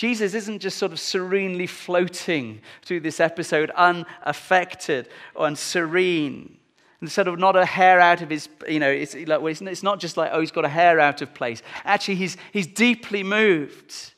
Jesus 0.00 0.32
isn't 0.32 0.60
just 0.60 0.78
sort 0.78 0.92
of 0.92 0.98
serenely 0.98 1.66
floating 1.66 2.62
through 2.80 3.00
this 3.00 3.20
episode, 3.20 3.68
unaffected 3.72 5.10
and 5.38 5.58
serene. 5.58 6.56
Sort 7.04 7.28
of 7.28 7.38
not 7.38 7.54
a 7.54 7.66
hair 7.66 8.00
out 8.00 8.22
of 8.22 8.30
his, 8.30 8.48
you 8.66 8.78
know, 8.78 8.88
it's, 8.88 9.14
like, 9.14 9.42
it's 9.42 9.82
not 9.82 10.00
just 10.00 10.16
like, 10.16 10.30
oh, 10.32 10.40
he's 10.40 10.52
got 10.52 10.64
a 10.64 10.70
hair 10.70 11.00
out 11.00 11.20
of 11.20 11.34
place. 11.34 11.60
Actually, 11.84 12.14
he's, 12.14 12.38
he's 12.50 12.66
deeply 12.66 13.22
moved, 13.22 14.14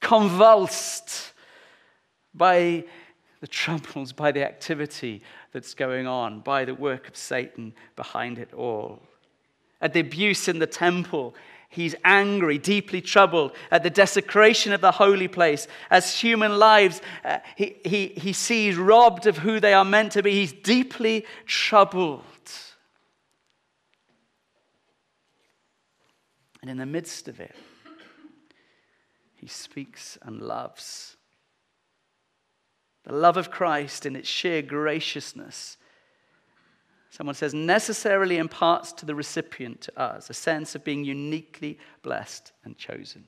convulsed 0.00 1.34
by 2.32 2.82
the 3.42 3.46
troubles, 3.46 4.14
by 4.14 4.32
the 4.32 4.42
activity 4.42 5.20
that's 5.52 5.74
going 5.74 6.06
on, 6.06 6.40
by 6.40 6.64
the 6.64 6.74
work 6.74 7.08
of 7.08 7.14
Satan 7.14 7.74
behind 7.94 8.38
it 8.38 8.54
all. 8.54 9.02
At 9.82 9.92
the 9.92 10.00
abuse 10.00 10.48
in 10.48 10.60
the 10.60 10.66
temple, 10.66 11.34
He's 11.68 11.94
angry, 12.04 12.58
deeply 12.58 13.00
troubled 13.00 13.52
at 13.70 13.82
the 13.82 13.90
desecration 13.90 14.72
of 14.72 14.80
the 14.80 14.92
holy 14.92 15.28
place. 15.28 15.68
As 15.90 16.18
human 16.18 16.58
lives, 16.58 17.00
uh, 17.24 17.38
he, 17.56 17.76
he, 17.84 18.06
he 18.08 18.32
sees 18.32 18.76
robbed 18.76 19.26
of 19.26 19.38
who 19.38 19.60
they 19.60 19.74
are 19.74 19.84
meant 19.84 20.12
to 20.12 20.22
be. 20.22 20.32
He's 20.32 20.52
deeply 20.52 21.26
troubled. 21.46 22.24
And 26.62 26.70
in 26.70 26.78
the 26.78 26.86
midst 26.86 27.28
of 27.28 27.38
it, 27.40 27.54
he 29.36 29.46
speaks 29.46 30.18
and 30.22 30.42
loves. 30.42 31.16
The 33.04 33.14
love 33.14 33.38
of 33.38 33.50
Christ 33.50 34.04
in 34.04 34.16
its 34.16 34.28
sheer 34.28 34.60
graciousness, 34.60 35.77
someone 37.10 37.34
says, 37.34 37.54
necessarily 37.54 38.38
imparts 38.38 38.92
to 38.92 39.06
the 39.06 39.14
recipient, 39.14 39.80
to 39.82 40.00
us, 40.00 40.30
a 40.30 40.34
sense 40.34 40.74
of 40.74 40.84
being 40.84 41.04
uniquely 41.04 41.78
blessed 42.02 42.52
and 42.64 42.76
chosen. 42.76 43.24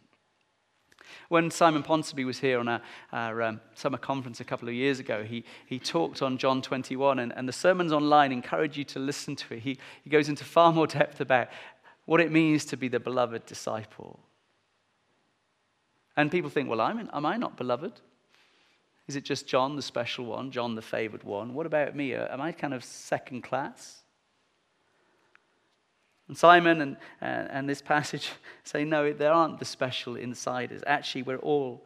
When 1.29 1.51
Simon 1.51 1.83
Ponsonby 1.83 2.25
was 2.25 2.39
here 2.39 2.59
on 2.59 2.69
our, 2.69 2.83
our 3.13 3.43
um, 3.43 3.61
summer 3.75 3.99
conference 3.99 4.41
a 4.41 4.45
couple 4.45 4.69
of 4.69 4.75
years 4.75 4.99
ago, 5.01 5.25
he, 5.25 5.45
he 5.67 5.79
talked 5.79 6.23
on 6.23 6.39
John 6.39 6.63
21, 6.63 7.19
and, 7.19 7.33
and 7.37 7.49
the 7.49 7.53
sermons 7.53 7.93
online 7.93 8.33
encourage 8.33 8.77
you 8.77 8.85
to 8.85 8.99
listen 8.99 9.37
to 9.37 9.55
it. 9.55 9.61
He, 9.61 9.79
he 10.03 10.11
goes 10.11 10.29
into 10.29 10.45
far 10.45 10.73
more 10.73 10.87
depth 10.87 11.21
about 11.21 11.49
what 12.05 12.21
it 12.21 12.33
means 12.33 12.65
to 12.67 12.77
be 12.77 12.89
the 12.89 13.01
beloved 13.01 13.47
disciple. 13.47 14.21
And 16.17 16.31
people 16.31 16.51
think, 16.51 16.69
well, 16.69 16.81
I'm, 16.81 17.09
am 17.13 17.27
I 17.27 17.37
not 17.37 17.57
beloved? 17.57 18.01
Is 19.11 19.17
it 19.17 19.25
just 19.25 19.49
John, 19.49 19.75
the 19.75 19.83
special 19.83 20.25
one, 20.25 20.53
John, 20.53 20.77
the 20.77 20.83
favored 20.83 21.25
one? 21.25 21.53
What 21.53 21.67
about 21.67 21.97
me? 21.97 22.15
Uh, 22.15 22.33
am 22.33 22.41
I 22.41 22.53
kind 22.53 22.73
of 22.73 22.85
second 22.85 23.43
class? 23.43 24.05
And 26.29 26.39
Simon 26.39 26.81
and, 26.81 26.97
uh, 27.21 27.25
and 27.51 27.69
this 27.69 27.83
passage 27.83 28.31
say, 28.63 28.85
no, 28.85 29.13
there 29.13 29.33
aren't 29.33 29.59
the 29.59 29.65
special 29.65 30.15
insiders. 30.15 30.83
Actually, 30.87 31.23
we're 31.23 31.39
all 31.39 31.85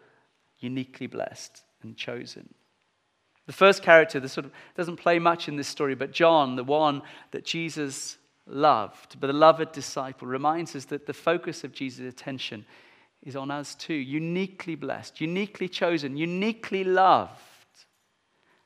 uniquely 0.59 1.07
blessed 1.07 1.63
and 1.83 1.97
chosen. 1.97 2.53
The 3.47 3.55
first 3.55 3.83
character 3.83 4.21
that 4.21 4.29
sort 4.29 4.45
of 4.45 4.53
doesn't 4.77 4.99
play 4.99 5.19
much 5.19 5.49
in 5.49 5.57
this 5.57 5.67
story, 5.67 5.95
but 5.95 6.13
John, 6.13 6.57
the 6.57 6.63
one 6.63 7.01
that 7.31 7.47
Jesus 7.47 8.19
loved, 8.47 9.13
the 9.13 9.17
beloved 9.17 9.73
disciple, 9.73 10.29
reminds 10.29 10.77
us 10.77 10.85
that 10.85 11.07
the 11.07 11.15
focus 11.15 11.65
of 11.65 11.73
Jesus' 11.73 12.07
attention 12.07 12.67
is 13.25 13.37
on 13.37 13.51
us 13.51 13.75
too, 13.75 13.95
uniquely 13.95 14.75
blessed, 14.75 15.21
uniquely 15.21 15.69
chosen, 15.69 16.17
uniquely 16.17 16.85
loved. 16.85 17.31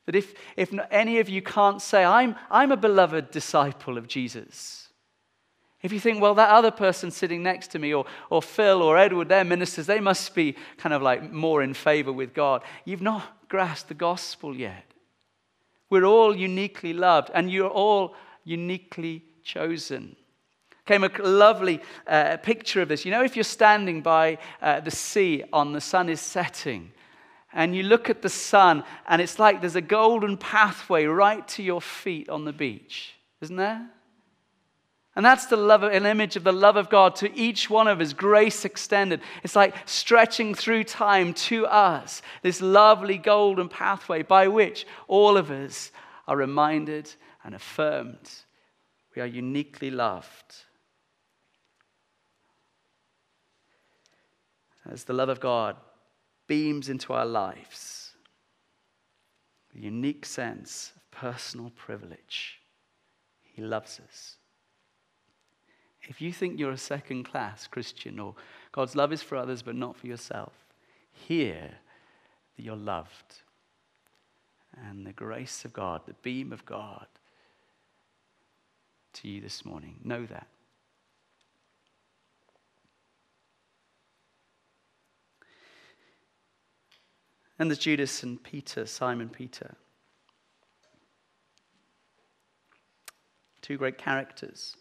That 0.05 0.15
if, 0.15 0.33
if 0.57 0.73
any 0.91 1.19
of 1.19 1.29
you 1.29 1.41
can't 1.41 1.81
say, 1.81 2.03
I'm, 2.03 2.35
I'm 2.51 2.71
a 2.71 2.77
beloved 2.77 3.31
disciple 3.31 3.97
of 3.97 4.07
Jesus, 4.07 4.89
if 5.81 5.93
you 5.93 5.99
think, 5.99 6.21
well, 6.21 6.35
that 6.35 6.49
other 6.49 6.71
person 6.71 7.09
sitting 7.09 7.41
next 7.41 7.67
to 7.71 7.79
me, 7.79 7.93
or, 7.93 8.05
or 8.29 8.41
Phil 8.41 8.81
or 8.81 8.97
Edward, 8.97 9.29
they're 9.29 9.45
ministers, 9.45 9.85
they 9.85 10.01
must 10.01 10.35
be 10.35 10.55
kind 10.77 10.93
of 10.93 11.01
like 11.01 11.31
more 11.31 11.63
in 11.63 11.73
favor 11.73 12.11
with 12.11 12.33
God, 12.33 12.63
you've 12.83 13.01
not 13.01 13.47
grasped 13.47 13.87
the 13.87 13.93
gospel 13.93 14.55
yet. 14.55 14.83
We're 15.89 16.05
all 16.05 16.35
uniquely 16.35 16.91
loved, 16.93 17.31
and 17.33 17.49
you're 17.49 17.69
all 17.69 18.13
uniquely 18.43 19.23
chosen. 19.41 20.17
Came 20.89 21.03
a 21.03 21.11
lovely 21.21 21.81
uh, 22.07 22.37
picture 22.37 22.81
of 22.81 22.89
this. 22.89 23.05
You 23.05 23.11
know, 23.11 23.23
if 23.23 23.35
you're 23.35 23.43
standing 23.43 24.01
by 24.01 24.39
uh, 24.59 24.79
the 24.79 24.89
sea 24.89 25.43
on 25.53 25.71
the 25.71 25.79
sun 25.79 26.09
is 26.09 26.19
setting, 26.19 26.91
and 27.53 27.75
you 27.75 27.83
look 27.83 28.09
at 28.09 28.23
the 28.23 28.29
sun, 28.29 28.83
and 29.07 29.21
it's 29.21 29.37
like 29.37 29.61
there's 29.61 29.75
a 29.75 29.81
golden 29.81 30.35
pathway 30.35 31.05
right 31.05 31.47
to 31.49 31.61
your 31.61 31.79
feet 31.79 32.27
on 32.27 32.43
the 32.43 32.51
beach, 32.51 33.13
isn't 33.39 33.55
there? 33.55 33.87
And 35.15 35.23
that's 35.23 35.45
the 35.45 35.57
love, 35.57 35.83
an 35.83 36.07
image 36.07 36.35
of 36.35 36.43
the 36.43 36.51
love 36.51 36.75
of 36.75 36.89
God 36.89 37.15
to 37.17 37.31
each 37.37 37.69
one 37.69 37.87
of 37.87 38.01
us, 38.01 38.11
grace 38.11 38.65
extended. 38.65 39.21
It's 39.43 39.55
like 39.55 39.75
stretching 39.87 40.55
through 40.55 40.85
time 40.85 41.35
to 41.35 41.67
us, 41.67 42.23
this 42.41 42.61
lovely 42.61 43.19
golden 43.19 43.69
pathway 43.69 44.23
by 44.23 44.47
which 44.47 44.87
all 45.07 45.37
of 45.37 45.51
us 45.51 45.91
are 46.27 46.35
reminded 46.35 47.13
and 47.43 47.53
affirmed 47.53 48.27
we 49.19 49.21
are 49.21 49.25
uniquely 49.25 49.91
loved. 49.91 50.63
As 54.91 55.03
the 55.03 55.13
love 55.13 55.29
of 55.29 55.39
God 55.39 55.75
beams 56.47 56.89
into 56.89 57.13
our 57.13 57.25
lives, 57.25 58.13
the 59.73 59.81
unique 59.81 60.25
sense 60.25 60.93
of 60.95 61.11
personal 61.11 61.69
privilege, 61.69 62.59
He 63.43 63.61
loves 63.61 63.99
us. 63.99 64.37
If 66.07 66.21
you 66.21 66.33
think 66.33 66.59
you're 66.59 66.71
a 66.71 66.77
second 66.77 67.25
class 67.25 67.67
Christian 67.67 68.19
or 68.19 68.33
God's 68.71 68.95
love 68.95 69.13
is 69.13 69.21
for 69.21 69.35
others 69.35 69.61
but 69.61 69.75
not 69.75 69.95
for 69.95 70.07
yourself, 70.07 70.53
hear 71.11 71.71
that 72.55 72.63
you're 72.63 72.75
loved. 72.75 73.43
And 74.87 75.05
the 75.05 75.13
grace 75.13 75.65
of 75.65 75.73
God, 75.73 76.01
the 76.07 76.15
beam 76.23 76.51
of 76.51 76.65
God, 76.65 77.05
to 79.13 79.27
you 79.27 79.41
this 79.41 79.65
morning. 79.65 79.99
Know 80.03 80.25
that. 80.25 80.47
And 87.59 87.69
there's 87.69 87.77
Judas 87.77 88.23
and 88.23 88.41
Peter, 88.41 88.85
Simon 88.85 89.29
Peter. 89.29 89.75
Two 93.61 93.77
great 93.77 93.97
characters. 93.97 94.77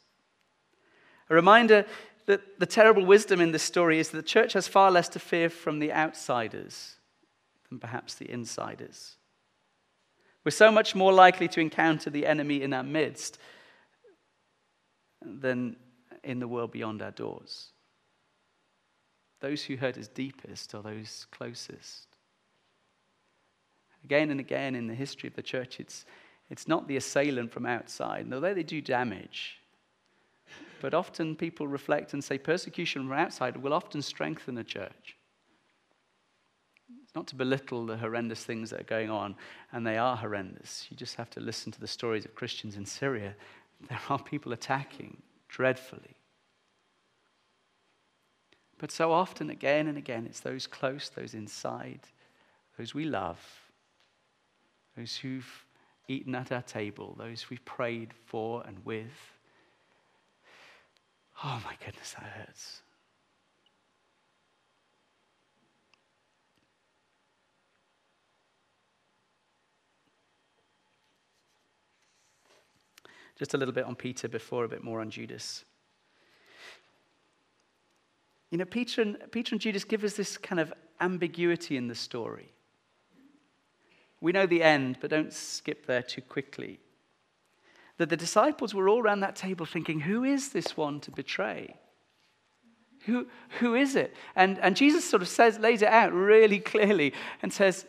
A 1.29 1.35
reminder 1.35 1.85
that 2.27 2.61
the 2.61 2.67
terrible 2.67 3.05
wisdom 3.05 3.41
in 3.41 3.53
this 3.53 3.63
story 3.63 3.99
is 3.99 4.11
that 4.11 4.17
the 4.17 4.23
church 4.23 4.53
has 4.53 4.69
far 4.69 4.91
less 4.91 5.09
to 5.11 5.19
fear 5.19 5.51
from 5.51 5.81
the 5.81 5.93
outsiders 5.93 6.97
than 7.69 7.81
perhaps 7.81 8.15
the 8.15 8.31
insiders. 8.31 9.17
We're 10.45 10.53
so 10.53 10.71
much 10.71 10.95
more 10.95 11.13
likely 11.13 11.49
to 11.49 11.61
encounter 11.61 12.11
the 12.11 12.27
enemy 12.27 12.63
in 12.63 12.73
our 12.73 12.85
midst 12.85 13.39
than 15.23 15.77
in 16.23 16.39
the 16.39 16.49
world 16.49 16.71
beyond 16.71 17.03
our 17.03 17.11
doors. 17.11 17.73
Those 19.41 19.65
who 19.65 19.77
hurt 19.77 19.99
us 19.99 20.09
deepest 20.09 20.75
are 20.75 20.83
those 20.83 21.27
closest. 21.31 22.07
Again 24.05 24.31
and 24.31 24.41
again 24.41 24.75
in 24.75 24.87
the 24.87 24.95
history 24.95 25.29
of 25.29 25.37
the 25.37 25.43
church, 25.43 25.81
it's, 25.81 26.05
it's 26.51 26.69
not 26.69 26.89
the 26.89 26.97
assailant 26.97 27.53
from 27.53 27.67
outside, 27.67 28.25
and 28.25 28.35
although 28.35 28.55
they 28.55 28.63
do 28.63 28.81
damage. 28.81 29.59
But 30.81 30.95
often 30.95 31.35
people 31.35 31.67
reflect 31.67 32.13
and 32.13 32.23
say 32.23 32.39
persecution 32.39 33.03
from 33.03 33.19
outside 33.19 33.57
will 33.57 33.73
often 33.73 34.01
strengthen 34.01 34.57
a 34.59 34.65
church. 34.65 35.17
It's 37.03 37.15
not 37.15 37.27
to 37.29 37.37
belittle 37.37 37.87
the 37.87 37.97
horrendous 37.97 38.45
things 38.45 38.71
that 38.71 38.81
are 38.81 38.85
going 38.85 39.11
on, 39.11 39.35
and 39.73 39.87
they 39.87 39.99
are 39.99 40.17
horrendous. 40.17 40.87
You 40.91 40.97
just 40.97 41.17
have 41.17 41.31
to 41.31 41.41
listen 41.41 41.73
to 41.73 41.81
the 41.81 41.87
stories 41.87 42.25
of 42.25 42.35
Christians 42.35 42.77
in 42.77 42.87
Syria 42.87 43.35
there 43.87 44.01
are 44.09 44.19
people 44.19 44.53
attacking 44.53 45.23
dreadfully. 45.49 46.17
But 48.79 48.91
so 48.91 49.13
often, 49.13 49.51
again 49.51 49.89
and 49.89 49.99
again, 49.99 50.27
it's 50.27 50.41
those 50.41 50.67
close, 50.67 51.09
those 51.09 51.35
inside, 51.35 52.01
those 52.77 52.95
we 52.95 53.05
love, 53.05 53.41
those 54.99 55.17
who've 55.17 55.65
eaten 56.09 56.35
at 56.35 56.51
our 56.51 56.63
table, 56.63 57.15
those 57.19 57.49
we've 57.51 57.65
prayed 57.65 58.13
for 58.27 58.65
and 58.67 58.85
with. 58.85 59.07
Oh 61.45 61.61
my 61.65 61.75
goodness, 61.85 62.15
that 62.15 62.25
hurts. 62.25 62.83
Just 73.39 73.55
a 73.55 73.57
little 73.57 73.73
bit 73.73 73.85
on 73.85 73.95
Peter 73.95 74.27
before, 74.27 74.65
a 74.65 74.69
bit 74.69 74.83
more 74.83 75.01
on 75.01 75.11
Judas. 75.11 75.65
You 78.51 78.59
know, 78.59 78.65
Peter 78.65 79.03
and, 79.03 79.17
Peter 79.31 79.55
and 79.55 79.61
Judas 79.61 79.85
give 79.85 80.03
us 80.03 80.15
this 80.15 80.37
kind 80.37 80.59
of 80.59 80.73
ambiguity 81.01 81.77
in 81.77 81.87
the 81.87 81.95
story. 81.95 82.53
We 84.21 84.33
know 84.33 84.47
the 84.47 84.63
end, 84.63 84.99
but 85.01 85.11
don't 85.11 85.33
skip 85.33 85.87
there 85.87 86.03
too 86.03 86.23
quickly. 86.23 86.81
That 87.99 88.09
the 88.09 88.17
disciples 88.17 88.75
were 88.75 88.89
all 88.89 89.01
around 89.01 89.21
that 89.21 89.37
table 89.37 89.67
thinking, 89.67 90.01
who 90.01 90.25
is 90.25 90.51
this 90.51 90.77
one 90.77 91.01
to 91.01 91.11
betray? 91.11 91.77
Who, 93.07 93.27
who 93.61 93.75
is 93.75 93.97
it? 93.97 94.15
And, 94.37 94.59
and 94.59 94.77
Jesus 94.77 95.09
sort 95.09 95.23
of 95.23 95.29
says, 95.29 95.59
lays 95.59 95.83
it 95.83 95.89
out 95.89 96.13
really 96.13 96.59
clearly 96.73 97.13
and 97.43 97.53
says, 97.53 97.87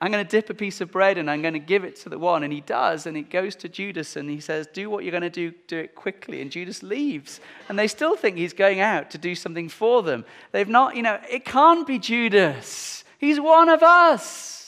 I'm 0.00 0.10
going 0.10 0.26
to 0.26 0.28
dip 0.28 0.50
a 0.50 0.54
piece 0.54 0.80
of 0.80 0.90
bread 0.90 1.16
and 1.16 1.30
I'm 1.30 1.42
going 1.42 1.54
to 1.54 1.60
give 1.60 1.84
it 1.84 1.94
to 2.00 2.08
the 2.08 2.18
one. 2.18 2.42
And 2.42 2.52
he 2.52 2.60
does. 2.60 3.06
And 3.06 3.16
it 3.16 3.30
goes 3.30 3.54
to 3.56 3.68
Judas 3.68 4.16
and 4.16 4.28
he 4.28 4.40
says, 4.40 4.66
Do 4.66 4.90
what 4.90 5.04
you're 5.04 5.12
going 5.12 5.22
to 5.22 5.30
do, 5.30 5.52
do 5.68 5.78
it 5.78 5.94
quickly. 5.94 6.42
And 6.42 6.50
Judas 6.50 6.82
leaves. 6.82 7.40
And 7.68 7.78
they 7.78 7.86
still 7.86 8.16
think 8.16 8.36
he's 8.36 8.52
going 8.52 8.80
out 8.80 9.12
to 9.12 9.18
do 9.18 9.36
something 9.36 9.68
for 9.68 10.02
them. 10.02 10.24
They've 10.50 10.68
not, 10.68 10.96
you 10.96 11.02
know, 11.02 11.20
it 11.30 11.44
can't 11.44 11.86
be 11.86 12.00
Judas. 12.00 13.04
He's 13.18 13.38
one 13.38 13.68
of 13.68 13.84
us. 13.84 14.61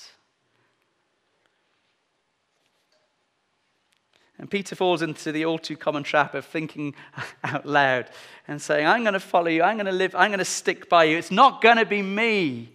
And 4.44 4.50
Peter 4.50 4.76
falls 4.76 5.00
into 5.00 5.33
the 5.33 5.46
all 5.46 5.59
too 5.59 5.74
common 5.74 6.02
trap 6.02 6.35
of 6.35 6.44
thinking 6.44 6.94
out 7.44 7.64
loud 7.64 8.11
and 8.46 8.61
saying, 8.61 8.87
I'm 8.87 9.00
going 9.00 9.14
to 9.14 9.18
follow 9.18 9.46
you. 9.46 9.62
I'm 9.62 9.78
going 9.78 9.87
to 9.87 9.92
live. 9.92 10.14
I'm 10.14 10.28
going 10.28 10.38
to 10.38 10.44
stick 10.44 10.90
by 10.90 11.04
you. 11.04 11.16
It's 11.16 11.30
not 11.30 11.62
going 11.62 11.78
to 11.78 11.87
be 11.87 12.02
me, 12.02 12.70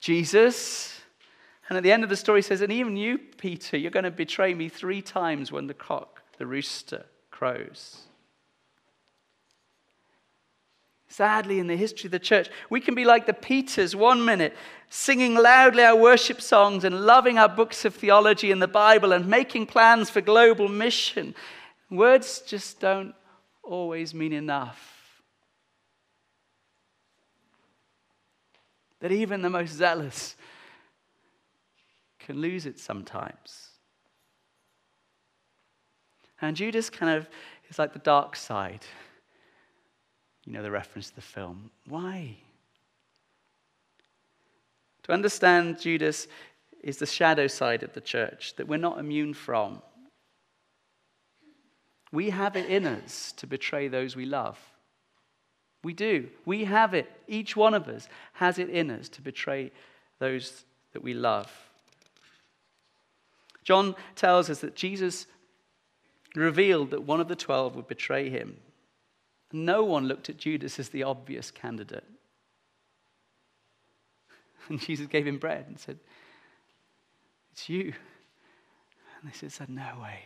Jesus. 0.00 1.00
And 1.70 1.78
at 1.78 1.82
the 1.82 1.92
end 1.92 2.04
of 2.04 2.10
the 2.10 2.16
story, 2.16 2.40
he 2.40 2.42
says, 2.42 2.60
And 2.60 2.70
even 2.70 2.98
you, 2.98 3.16
Peter, 3.16 3.78
you're 3.78 3.90
going 3.90 4.04
to 4.04 4.10
betray 4.10 4.52
me 4.52 4.68
three 4.68 5.00
times 5.00 5.50
when 5.50 5.66
the 5.66 5.72
cock, 5.72 6.20
the 6.36 6.44
rooster, 6.44 7.06
crows. 7.30 8.02
Sadly, 11.16 11.60
in 11.60 11.68
the 11.68 11.76
history 11.76 12.08
of 12.08 12.10
the 12.10 12.18
church, 12.18 12.48
we 12.70 12.80
can 12.80 12.96
be 12.96 13.04
like 13.04 13.24
the 13.24 13.32
Peters 13.32 13.94
one 13.94 14.24
minute, 14.24 14.52
singing 14.90 15.36
loudly 15.36 15.84
our 15.84 15.94
worship 15.94 16.40
songs 16.40 16.82
and 16.82 17.06
loving 17.06 17.38
our 17.38 17.48
books 17.48 17.84
of 17.84 17.94
theology 17.94 18.50
and 18.50 18.60
the 18.60 18.66
Bible 18.66 19.12
and 19.12 19.28
making 19.28 19.66
plans 19.66 20.10
for 20.10 20.20
global 20.20 20.66
mission. 20.66 21.36
Words 21.88 22.40
just 22.40 22.80
don't 22.80 23.14
always 23.62 24.12
mean 24.12 24.32
enough. 24.32 25.22
That 28.98 29.12
even 29.12 29.40
the 29.40 29.50
most 29.50 29.74
zealous 29.74 30.34
can 32.18 32.40
lose 32.40 32.66
it 32.66 32.80
sometimes. 32.80 33.68
And 36.40 36.56
Judas 36.56 36.90
kind 36.90 37.16
of 37.16 37.28
is 37.70 37.78
like 37.78 37.92
the 37.92 38.00
dark 38.00 38.34
side. 38.34 38.84
You 40.44 40.52
know 40.52 40.62
the 40.62 40.70
reference 40.70 41.08
to 41.08 41.14
the 41.16 41.22
film. 41.22 41.70
Why? 41.88 42.36
To 45.04 45.12
understand 45.12 45.80
Judas 45.80 46.26
is 46.82 46.98
the 46.98 47.06
shadow 47.06 47.46
side 47.46 47.82
of 47.82 47.94
the 47.94 48.00
church 48.00 48.54
that 48.56 48.68
we're 48.68 48.76
not 48.76 48.98
immune 48.98 49.32
from. 49.32 49.80
We 52.12 52.30
have 52.30 52.56
it 52.56 52.66
in 52.66 52.86
us 52.86 53.32
to 53.38 53.46
betray 53.46 53.88
those 53.88 54.14
we 54.14 54.26
love. 54.26 54.58
We 55.82 55.94
do. 55.94 56.28
We 56.44 56.64
have 56.64 56.94
it. 56.94 57.10
Each 57.26 57.56
one 57.56 57.74
of 57.74 57.88
us 57.88 58.08
has 58.34 58.58
it 58.58 58.70
in 58.70 58.90
us 58.90 59.08
to 59.10 59.22
betray 59.22 59.72
those 60.18 60.64
that 60.92 61.02
we 61.02 61.12
love. 61.12 61.50
John 63.64 63.94
tells 64.14 64.48
us 64.50 64.60
that 64.60 64.76
Jesus 64.76 65.26
revealed 66.34 66.90
that 66.90 67.02
one 67.02 67.20
of 67.20 67.28
the 67.28 67.36
twelve 67.36 67.76
would 67.76 67.88
betray 67.88 68.28
him. 68.28 68.58
No 69.54 69.84
one 69.84 70.08
looked 70.08 70.28
at 70.28 70.36
Judas 70.36 70.80
as 70.80 70.88
the 70.88 71.04
obvious 71.04 71.52
candidate. 71.52 72.02
And 74.68 74.80
Jesus 74.80 75.06
gave 75.06 75.28
him 75.28 75.38
bread 75.38 75.66
and 75.68 75.78
said, 75.78 76.00
It's 77.52 77.68
you. 77.68 77.92
And 79.20 79.30
they 79.30 79.48
said, 79.48 79.68
No 79.68 80.00
way. 80.02 80.22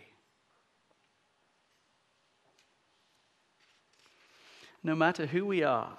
No 4.83 4.95
matter 4.95 5.27
who 5.27 5.45
we 5.45 5.63
are, 5.63 5.99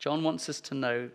John 0.00 0.24
wants 0.24 0.48
us 0.48 0.60
to 0.62 0.74
know 0.74 1.08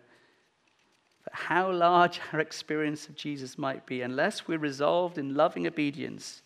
that 1.25 1.33
how 1.33 1.69
large 1.69 2.21
our 2.31 2.39
experience 2.39 3.09
of 3.09 3.15
Jesus 3.15 3.57
might 3.57 3.85
be, 3.85 4.01
unless 4.01 4.47
we're 4.47 4.57
resolved 4.57 5.17
in 5.17 5.35
loving 5.35 5.67
obedience 5.67 6.43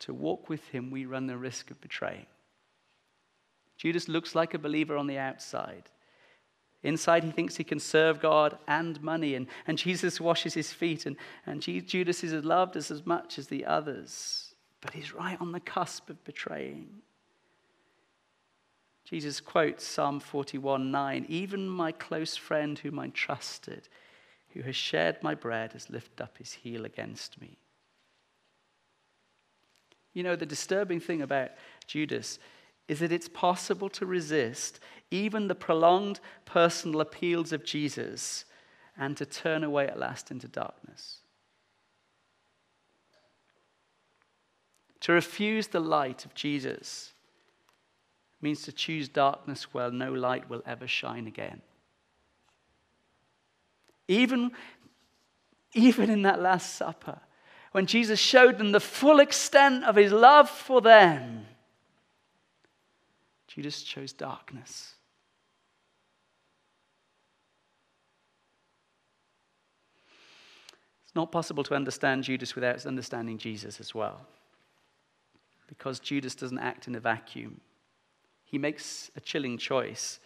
to 0.00 0.12
walk 0.12 0.48
with 0.48 0.66
him, 0.68 0.90
we 0.90 1.06
run 1.06 1.28
the 1.28 1.36
risk 1.36 1.70
of 1.70 1.80
betraying. 1.80 2.26
Judas 3.80 4.08
looks 4.08 4.34
like 4.34 4.52
a 4.52 4.58
believer 4.58 4.94
on 4.98 5.06
the 5.06 5.16
outside. 5.16 5.84
Inside, 6.82 7.24
he 7.24 7.30
thinks 7.30 7.56
he 7.56 7.64
can 7.64 7.80
serve 7.80 8.20
God 8.20 8.58
and 8.68 9.00
money, 9.02 9.34
and, 9.34 9.46
and 9.66 9.78
Jesus 9.78 10.20
washes 10.20 10.52
his 10.52 10.70
feet, 10.70 11.06
and, 11.06 11.16
and 11.46 11.62
Judas 11.62 12.22
is 12.22 12.44
loved 12.44 12.76
as, 12.76 12.90
as 12.90 13.06
much 13.06 13.38
as 13.38 13.46
the 13.46 13.64
others. 13.64 14.54
But 14.82 14.92
he's 14.92 15.14
right 15.14 15.40
on 15.40 15.52
the 15.52 15.60
cusp 15.60 16.10
of 16.10 16.22
betraying. 16.24 16.88
Jesus 19.06 19.40
quotes 19.40 19.82
Psalm 19.82 20.20
41 20.20 20.90
9 20.90 21.24
Even 21.30 21.66
my 21.66 21.90
close 21.90 22.36
friend 22.36 22.78
whom 22.78 22.98
I 22.98 23.08
trusted, 23.08 23.88
who 24.50 24.60
has 24.60 24.76
shared 24.76 25.22
my 25.22 25.34
bread, 25.34 25.72
has 25.72 25.88
lifted 25.88 26.20
up 26.22 26.36
his 26.36 26.52
heel 26.52 26.84
against 26.84 27.40
me. 27.40 27.56
You 30.12 30.22
know, 30.22 30.36
the 30.36 30.44
disturbing 30.44 31.00
thing 31.00 31.22
about 31.22 31.52
Judas 31.86 32.38
is 32.90 32.98
that 32.98 33.12
it's 33.12 33.28
possible 33.28 33.88
to 33.88 34.04
resist 34.04 34.80
even 35.12 35.46
the 35.46 35.54
prolonged 35.54 36.18
personal 36.44 37.00
appeals 37.00 37.52
of 37.52 37.64
Jesus 37.64 38.44
and 38.98 39.16
to 39.16 39.24
turn 39.24 39.62
away 39.62 39.86
at 39.86 39.96
last 39.96 40.32
into 40.32 40.48
darkness. 40.48 41.18
To 45.02 45.12
refuse 45.12 45.68
the 45.68 45.78
light 45.78 46.24
of 46.24 46.34
Jesus 46.34 47.12
means 48.42 48.62
to 48.62 48.72
choose 48.72 49.08
darkness 49.08 49.72
where 49.72 49.92
no 49.92 50.12
light 50.12 50.50
will 50.50 50.62
ever 50.66 50.88
shine 50.88 51.28
again. 51.28 51.62
Even, 54.08 54.50
even 55.74 56.10
in 56.10 56.22
that 56.22 56.42
Last 56.42 56.74
Supper, 56.74 57.20
when 57.70 57.86
Jesus 57.86 58.18
showed 58.18 58.58
them 58.58 58.72
the 58.72 58.80
full 58.80 59.20
extent 59.20 59.84
of 59.84 59.94
his 59.94 60.10
love 60.10 60.50
for 60.50 60.80
them, 60.80 61.46
Judas 63.50 63.82
chose 63.82 64.12
darkness. 64.12 64.94
It's 71.02 71.16
not 71.16 71.32
possible 71.32 71.64
to 71.64 71.74
understand 71.74 72.22
Judas 72.22 72.54
without 72.54 72.86
understanding 72.86 73.38
Jesus 73.38 73.80
as 73.80 73.92
well. 73.92 74.20
Because 75.66 75.98
Judas 75.98 76.36
doesn't 76.36 76.60
act 76.60 76.86
in 76.86 76.94
a 76.94 77.00
vacuum. 77.00 77.60
He 78.44 78.56
makes 78.56 79.10
a 79.16 79.20
chilling 79.20 79.58
choice, 79.58 80.20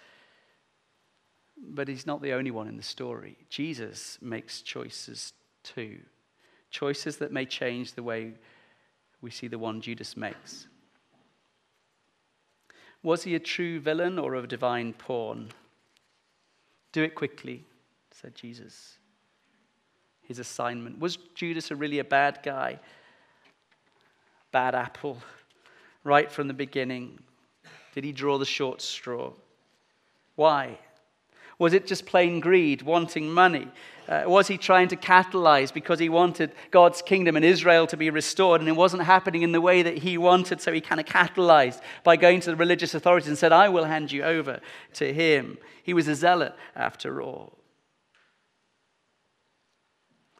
but 1.56 1.88
he's 1.88 2.06
not 2.06 2.20
the 2.20 2.34
only 2.34 2.50
one 2.50 2.68
in 2.68 2.76
the 2.76 2.82
story. 2.82 3.38
Jesus 3.48 4.18
makes 4.20 4.60
choices 4.60 5.32
too. 5.62 6.00
Choices 6.68 7.16
that 7.16 7.32
may 7.32 7.46
change 7.46 7.94
the 7.94 8.02
way 8.02 8.34
we 9.22 9.30
see 9.30 9.48
the 9.48 9.58
one 9.58 9.80
Judas 9.80 10.14
makes. 10.14 10.66
Was 13.04 13.22
he 13.22 13.34
a 13.34 13.38
true 13.38 13.78
villain 13.80 14.18
or 14.18 14.34
a 14.34 14.46
divine 14.46 14.94
pawn? 14.94 15.50
Do 16.90 17.02
it 17.02 17.14
quickly, 17.14 17.62
said 18.10 18.34
Jesus. 18.34 18.98
His 20.22 20.38
assignment. 20.38 20.98
Was 20.98 21.18
Judas 21.34 21.70
a 21.70 21.76
really 21.76 21.98
a 21.98 22.04
bad 22.04 22.40
guy? 22.42 22.80
Bad 24.52 24.74
apple, 24.74 25.18
right 26.02 26.32
from 26.32 26.48
the 26.48 26.54
beginning? 26.54 27.18
Did 27.94 28.04
he 28.04 28.12
draw 28.12 28.38
the 28.38 28.46
short 28.46 28.80
straw? 28.80 29.32
Why? 30.34 30.78
Was 31.58 31.74
it 31.74 31.86
just 31.86 32.06
plain 32.06 32.40
greed, 32.40 32.80
wanting 32.80 33.30
money? 33.30 33.68
Uh, 34.08 34.24
was 34.26 34.48
he 34.48 34.58
trying 34.58 34.88
to 34.88 34.96
catalyze 34.96 35.72
because 35.72 35.98
he 35.98 36.08
wanted 36.08 36.52
God's 36.70 37.00
kingdom 37.00 37.36
and 37.36 37.44
Israel 37.44 37.86
to 37.86 37.96
be 37.96 38.10
restored 38.10 38.60
and 38.60 38.68
it 38.68 38.76
wasn't 38.76 39.02
happening 39.02 39.42
in 39.42 39.52
the 39.52 39.60
way 39.60 39.82
that 39.82 39.98
he 39.98 40.18
wanted? 40.18 40.60
So 40.60 40.72
he 40.72 40.80
kind 40.80 41.00
of 41.00 41.06
catalyzed 41.06 41.80
by 42.02 42.16
going 42.16 42.40
to 42.40 42.50
the 42.50 42.56
religious 42.56 42.94
authorities 42.94 43.28
and 43.28 43.38
said, 43.38 43.52
I 43.52 43.68
will 43.68 43.84
hand 43.84 44.12
you 44.12 44.22
over 44.22 44.60
to 44.94 45.12
him. 45.12 45.58
He 45.82 45.94
was 45.94 46.08
a 46.08 46.14
zealot 46.14 46.54
after 46.76 47.22
all. 47.22 47.58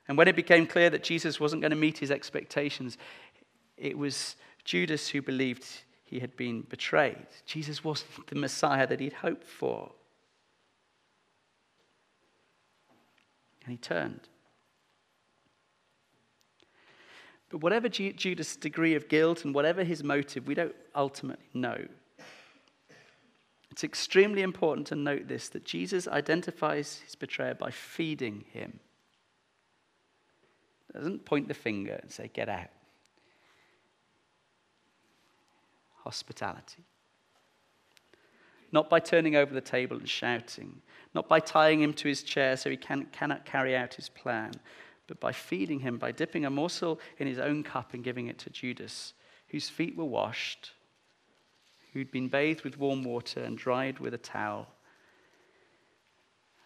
And 0.06 0.18
when 0.18 0.28
it 0.28 0.36
became 0.36 0.66
clear 0.66 0.90
that 0.90 1.02
Jesus 1.02 1.40
wasn't 1.40 1.62
going 1.62 1.70
to 1.70 1.76
meet 1.76 1.98
his 1.98 2.10
expectations, 2.10 2.98
it 3.76 3.96
was 3.96 4.36
Judas 4.64 5.08
who 5.08 5.22
believed 5.22 5.64
he 6.04 6.20
had 6.20 6.36
been 6.36 6.62
betrayed. 6.62 7.26
Jesus 7.46 7.82
wasn't 7.82 8.26
the 8.26 8.36
Messiah 8.36 8.86
that 8.86 9.00
he'd 9.00 9.14
hoped 9.14 9.48
for. 9.48 9.92
And 13.64 13.72
he 13.72 13.76
turned. 13.76 14.28
But 17.50 17.62
whatever 17.62 17.88
Judas' 17.88 18.56
degree 18.56 18.94
of 18.94 19.08
guilt 19.08 19.44
and 19.44 19.54
whatever 19.54 19.84
his 19.84 20.02
motive, 20.02 20.46
we 20.46 20.54
don't 20.54 20.74
ultimately 20.94 21.46
know. 21.54 21.86
It's 23.70 23.84
extremely 23.84 24.42
important 24.42 24.86
to 24.88 24.94
note 24.94 25.28
this 25.28 25.48
that 25.50 25.64
Jesus 25.64 26.06
identifies 26.06 27.00
his 27.04 27.14
betrayer 27.14 27.54
by 27.54 27.70
feeding 27.70 28.44
him. 28.52 28.78
He 30.86 30.98
doesn't 30.98 31.24
point 31.24 31.48
the 31.48 31.54
finger 31.54 31.98
and 32.00 32.10
say, 32.10 32.30
Get 32.32 32.48
out. 32.48 32.68
Hospitality. 36.04 36.84
Not 38.74 38.90
by 38.90 38.98
turning 38.98 39.36
over 39.36 39.54
the 39.54 39.60
table 39.60 39.96
and 39.96 40.08
shouting, 40.08 40.82
not 41.14 41.28
by 41.28 41.38
tying 41.38 41.80
him 41.80 41.92
to 41.94 42.08
his 42.08 42.24
chair 42.24 42.56
so 42.56 42.68
he 42.68 42.76
can, 42.76 43.06
cannot 43.12 43.44
carry 43.44 43.76
out 43.76 43.94
his 43.94 44.08
plan, 44.08 44.50
but 45.06 45.20
by 45.20 45.30
feeding 45.30 45.78
him, 45.78 45.96
by 45.96 46.10
dipping 46.10 46.44
a 46.44 46.50
morsel 46.50 46.98
in 47.18 47.28
his 47.28 47.38
own 47.38 47.62
cup 47.62 47.94
and 47.94 48.02
giving 48.02 48.26
it 48.26 48.36
to 48.38 48.50
Judas, 48.50 49.14
whose 49.46 49.68
feet 49.68 49.96
were 49.96 50.04
washed, 50.04 50.72
who'd 51.92 52.10
been 52.10 52.26
bathed 52.26 52.64
with 52.64 52.76
warm 52.76 53.04
water 53.04 53.44
and 53.44 53.56
dried 53.56 54.00
with 54.00 54.12
a 54.12 54.18
towel. 54.18 54.66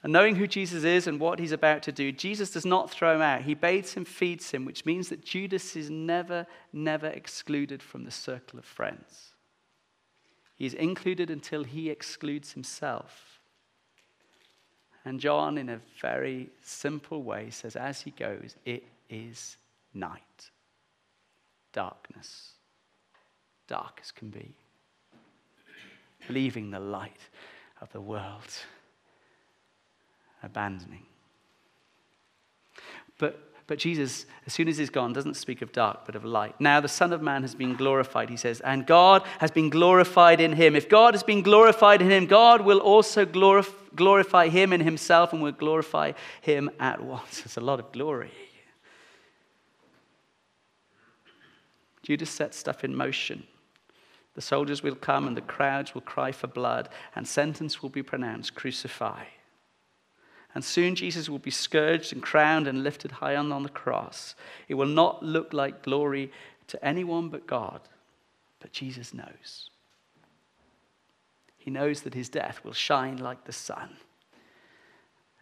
And 0.03 0.11
knowing 0.11 0.37
who 0.37 0.47
Jesus 0.47 0.85
is 0.85 1.07
and 1.07 1.21
what 1.21 1.39
he's 1.39 1.53
about 1.53 1.83
to 1.83 1.93
do, 1.93 2.11
Jesus 2.11 2.53
does 2.53 2.65
not 2.65 2.91
throw 2.91 3.17
him 3.17 3.21
out. 3.21 3.43
He 3.43 3.53
bathes 3.53 3.93
him, 3.93 4.07
feeds 4.07 4.51
him, 4.51 4.65
which 4.65 4.87
means 4.87 5.11
that 5.11 5.27
Judas 5.27 5.77
is 5.77 5.91
never, 5.91 6.47
never 6.73 7.09
excluded 7.09 7.83
from 7.83 8.05
the 8.05 8.11
circle 8.11 8.59
of 8.59 8.65
friends. 8.65 9.35
He 10.59 10.67
is 10.67 10.75
included 10.75 11.31
until 11.31 11.63
he 11.63 11.89
excludes 11.89 12.53
himself. 12.53 13.39
And 15.05 15.21
John, 15.21 15.57
in 15.57 15.69
a 15.69 15.81
very 16.03 16.51
simple 16.63 17.23
way, 17.23 17.51
says, 17.51 17.77
as 17.77 18.01
he 18.01 18.11
goes, 18.11 18.57
it 18.65 18.83
is 19.09 19.57
night, 19.95 20.51
darkness, 21.73 22.55
dark 23.69 24.01
as 24.03 24.11
can 24.11 24.31
be. 24.31 24.55
leaving 26.29 26.71
the 26.71 26.81
light 26.81 27.31
of 27.81 27.91
the 27.93 28.01
world, 28.01 28.53
abandoning. 30.43 31.07
But 33.19 33.39
but 33.69 33.79
Jesus, 33.79 34.27
as 34.47 34.55
soon 34.55 34.67
as 34.67 34.79
he's 34.79 34.91
gone, 34.91 35.13
doesn't 35.13 35.35
speak 35.35 35.63
of 35.63 35.73
dark, 35.73 36.07
but 36.07 36.17
of 36.17 36.25
light. 36.25 36.59
Now 36.59 36.81
the 36.81 36.89
Son 36.89 37.13
of 37.13 37.23
Man 37.23 37.43
has 37.43 37.55
been 37.55 37.77
glorified, 37.77 38.31
he 38.31 38.37
says, 38.37 38.61
and 38.61 38.87
God 38.87 39.23
has 39.39 39.51
been 39.51 39.69
glorified 39.69 40.41
in 40.41 40.55
him. 40.55 40.75
If 40.75 40.89
God 40.89 41.13
has 41.15 41.23
been 41.23 41.43
glorified 41.43 42.01
in 42.01 42.11
him, 42.11 42.27
God 42.27 42.63
will 42.63 42.79
also 42.79 43.27
glorify 43.27 44.49
him 44.49 44.73
in 44.73 44.81
himself 44.81 45.35
and 45.35 45.43
will 45.43 45.53
glorify 45.53 46.13
him 46.41 46.71
at 46.81 47.03
once. 47.03 47.43
It's 47.45 47.59
a 47.59 47.61
lot 47.61 47.79
of 47.79 47.93
glory. 47.93 48.33
Judas 52.03 52.31
sets 52.31 52.57
stuff 52.57 52.85
in 52.85 52.97
motion. 52.97 53.47
The 54.35 54.41
soldiers 54.41 54.83
will 54.83 54.95
come 54.95 55.29
and 55.29 55.37
the 55.37 55.43
crowds 55.43 55.95
will 55.95 56.01
cry 56.01 56.33
for 56.33 56.47
blood, 56.47 56.89
and 57.15 57.29
sentence 57.29 57.83
will 57.83 57.91
be 57.91 58.03
pronounced 58.03 58.55
crucify. 58.55 59.25
And 60.59 60.65
soon 60.65 60.97
Jesus 60.97 61.29
will 61.29 61.39
be 61.39 61.53
scourged 61.53 62.13
and 62.13 62.21
crowned 62.21 62.67
and 62.67 62.83
lifted 62.83 63.13
high 63.13 63.37
on, 63.37 63.63
the 63.63 63.69
cross. 63.69 64.35
It 64.67 64.75
will 64.75 64.87
not 64.87 65.23
look 65.23 65.53
like 65.53 65.85
glory 65.85 66.33
to 66.67 66.85
anyone 66.85 67.29
but 67.29 67.47
God, 67.47 67.81
but 68.59 68.73
Jesus 68.73 69.15
knows. 69.15 69.71
He 71.59 71.71
knows 71.71 72.01
that 72.01 72.15
his 72.15 72.29
death 72.29 72.65
will 72.65 72.73
shine 72.73 73.19
like 73.19 73.45
the 73.45 73.53
sun 73.53 73.99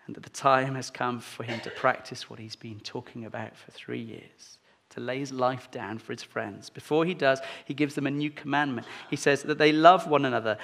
and 0.07 0.14
that 0.14 0.22
the 0.22 0.29
time 0.29 0.74
has 0.74 0.90
come 0.90 1.18
for 1.20 1.44
him 1.44 1.61
to 1.61 1.70
practice 1.70 2.29
what 2.29 2.38
he's 2.38 2.55
been 2.55 2.81
talking 2.81 3.24
about 3.24 3.57
for 3.57 3.70
three 3.70 4.02
years 4.02 4.59
to 4.90 5.00
lay 5.00 5.18
his 5.18 5.33
life 5.33 5.70
down 5.70 5.96
for 5.96 6.12
his 6.12 6.22
friends. 6.22 6.68
Before 6.68 7.07
he 7.07 7.14
does, 7.14 7.40
he 7.64 7.72
gives 7.72 7.94
them 7.94 8.07
a 8.07 8.11
new 8.11 8.29
commandment. 8.29 8.87
He 9.09 9.16
says 9.16 9.44
that 9.44 9.57
they 9.57 9.72
love 9.72 10.07
one 10.09 10.26
another, 10.26 10.59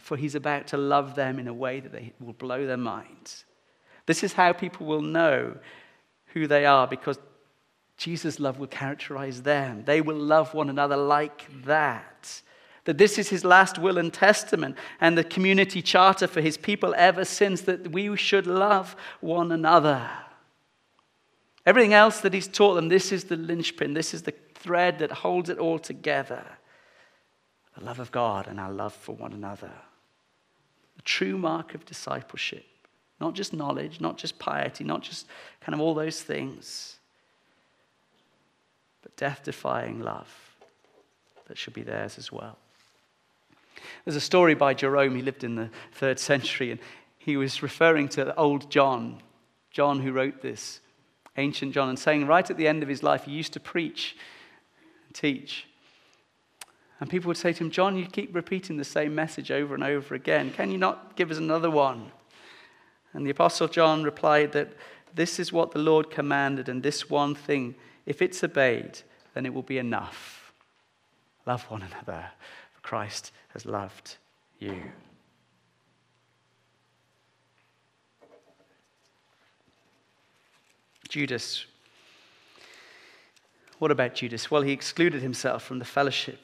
for 0.00 0.16
he's 0.16 0.34
about 0.34 0.66
to 0.66 0.76
love 0.76 1.14
them 1.14 1.38
in 1.38 1.46
a 1.46 1.54
way 1.54 1.78
that 1.78 1.92
they 1.92 2.14
will 2.18 2.32
blow 2.32 2.66
their 2.66 2.76
minds. 2.76 3.44
This 4.06 4.22
is 4.22 4.32
how 4.32 4.52
people 4.52 4.86
will 4.86 5.02
know 5.02 5.56
who 6.26 6.46
they 6.46 6.64
are 6.64 6.86
because 6.86 7.18
Jesus' 7.96 8.38
love 8.38 8.58
will 8.58 8.66
characterize 8.66 9.42
them. 9.42 9.84
They 9.84 10.00
will 10.00 10.18
love 10.18 10.54
one 10.54 10.70
another 10.70 10.96
like 10.96 11.46
that. 11.64 12.42
That 12.84 12.98
this 12.98 13.18
is 13.18 13.28
his 13.28 13.44
last 13.44 13.78
will 13.78 13.98
and 13.98 14.12
testament 14.12 14.76
and 15.00 15.18
the 15.18 15.24
community 15.24 15.82
charter 15.82 16.28
for 16.28 16.40
his 16.40 16.56
people 16.56 16.94
ever 16.96 17.24
since 17.24 17.62
that 17.62 17.90
we 17.90 18.14
should 18.16 18.46
love 18.46 18.94
one 19.20 19.50
another. 19.50 20.08
Everything 21.64 21.94
else 21.94 22.20
that 22.20 22.32
he's 22.32 22.46
taught 22.46 22.74
them, 22.74 22.88
this 22.88 23.10
is 23.10 23.24
the 23.24 23.36
linchpin, 23.36 23.94
this 23.94 24.14
is 24.14 24.22
the 24.22 24.34
thread 24.54 25.00
that 25.00 25.10
holds 25.10 25.50
it 25.50 25.58
all 25.58 25.80
together. 25.80 26.44
The 27.76 27.84
love 27.84 27.98
of 27.98 28.12
God 28.12 28.46
and 28.46 28.60
our 28.60 28.70
love 28.70 28.94
for 28.94 29.16
one 29.16 29.32
another. 29.32 29.72
The 30.94 31.02
true 31.02 31.36
mark 31.36 31.74
of 31.74 31.84
discipleship 31.84 32.64
not 33.20 33.34
just 33.34 33.52
knowledge, 33.52 34.00
not 34.00 34.18
just 34.18 34.38
piety, 34.38 34.84
not 34.84 35.02
just 35.02 35.26
kind 35.60 35.74
of 35.74 35.80
all 35.80 35.94
those 35.94 36.22
things, 36.22 36.96
but 39.02 39.16
death 39.16 39.42
defying 39.44 40.00
love 40.00 40.28
that 41.46 41.56
should 41.56 41.74
be 41.74 41.82
theirs 41.82 42.18
as 42.18 42.30
well. 42.30 42.58
There's 44.04 44.16
a 44.16 44.20
story 44.20 44.54
by 44.54 44.74
Jerome, 44.74 45.14
he 45.14 45.22
lived 45.22 45.44
in 45.44 45.54
the 45.54 45.70
third 45.92 46.18
century, 46.18 46.70
and 46.70 46.80
he 47.18 47.36
was 47.36 47.62
referring 47.62 48.08
to 48.10 48.34
old 48.36 48.70
John, 48.70 49.18
John 49.70 50.00
who 50.00 50.12
wrote 50.12 50.42
this, 50.42 50.80
ancient 51.36 51.72
John, 51.72 51.88
and 51.88 51.98
saying 51.98 52.26
right 52.26 52.48
at 52.48 52.56
the 52.56 52.68
end 52.68 52.82
of 52.82 52.88
his 52.88 53.02
life, 53.02 53.24
he 53.24 53.32
used 53.32 53.52
to 53.54 53.60
preach 53.60 54.16
and 55.06 55.14
teach. 55.14 55.66
And 56.98 57.10
people 57.10 57.28
would 57.28 57.36
say 57.36 57.52
to 57.52 57.64
him, 57.64 57.70
John, 57.70 57.96
you 57.96 58.06
keep 58.06 58.34
repeating 58.34 58.76
the 58.76 58.84
same 58.84 59.14
message 59.14 59.50
over 59.50 59.74
and 59.74 59.84
over 59.84 60.14
again. 60.14 60.50
Can 60.50 60.70
you 60.70 60.78
not 60.78 61.14
give 61.14 61.30
us 61.30 61.36
another 61.36 61.70
one? 61.70 62.10
And 63.16 63.24
the 63.24 63.30
Apostle 63.30 63.66
John 63.66 64.02
replied 64.02 64.52
that 64.52 64.74
this 65.14 65.40
is 65.40 65.50
what 65.50 65.70
the 65.70 65.78
Lord 65.78 66.10
commanded, 66.10 66.68
and 66.68 66.82
this 66.82 67.08
one 67.08 67.34
thing, 67.34 67.74
if 68.04 68.20
it's 68.20 68.44
obeyed, 68.44 68.98
then 69.32 69.46
it 69.46 69.54
will 69.54 69.62
be 69.62 69.78
enough. 69.78 70.52
Love 71.46 71.62
one 71.70 71.80
another, 71.80 72.26
for 72.74 72.80
Christ 72.82 73.32
has 73.54 73.64
loved 73.64 74.18
you. 74.58 74.82
Judas. 81.08 81.64
What 83.78 83.90
about 83.90 84.14
Judas? 84.14 84.50
Well, 84.50 84.60
he 84.60 84.72
excluded 84.72 85.22
himself 85.22 85.62
from 85.62 85.78
the 85.78 85.86
fellowship, 85.86 86.40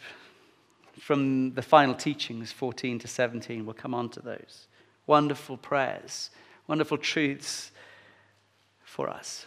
from 0.98 1.52
the 1.52 1.60
final 1.60 1.94
teachings, 1.94 2.50
14 2.50 2.98
to 3.00 3.08
17. 3.08 3.66
We'll 3.66 3.74
come 3.74 3.92
on 3.92 4.08
to 4.08 4.20
those. 4.20 4.68
Wonderful 5.06 5.58
prayers 5.58 6.30
wonderful 6.72 6.96
truths 6.96 7.70
for 8.82 9.06
us. 9.06 9.46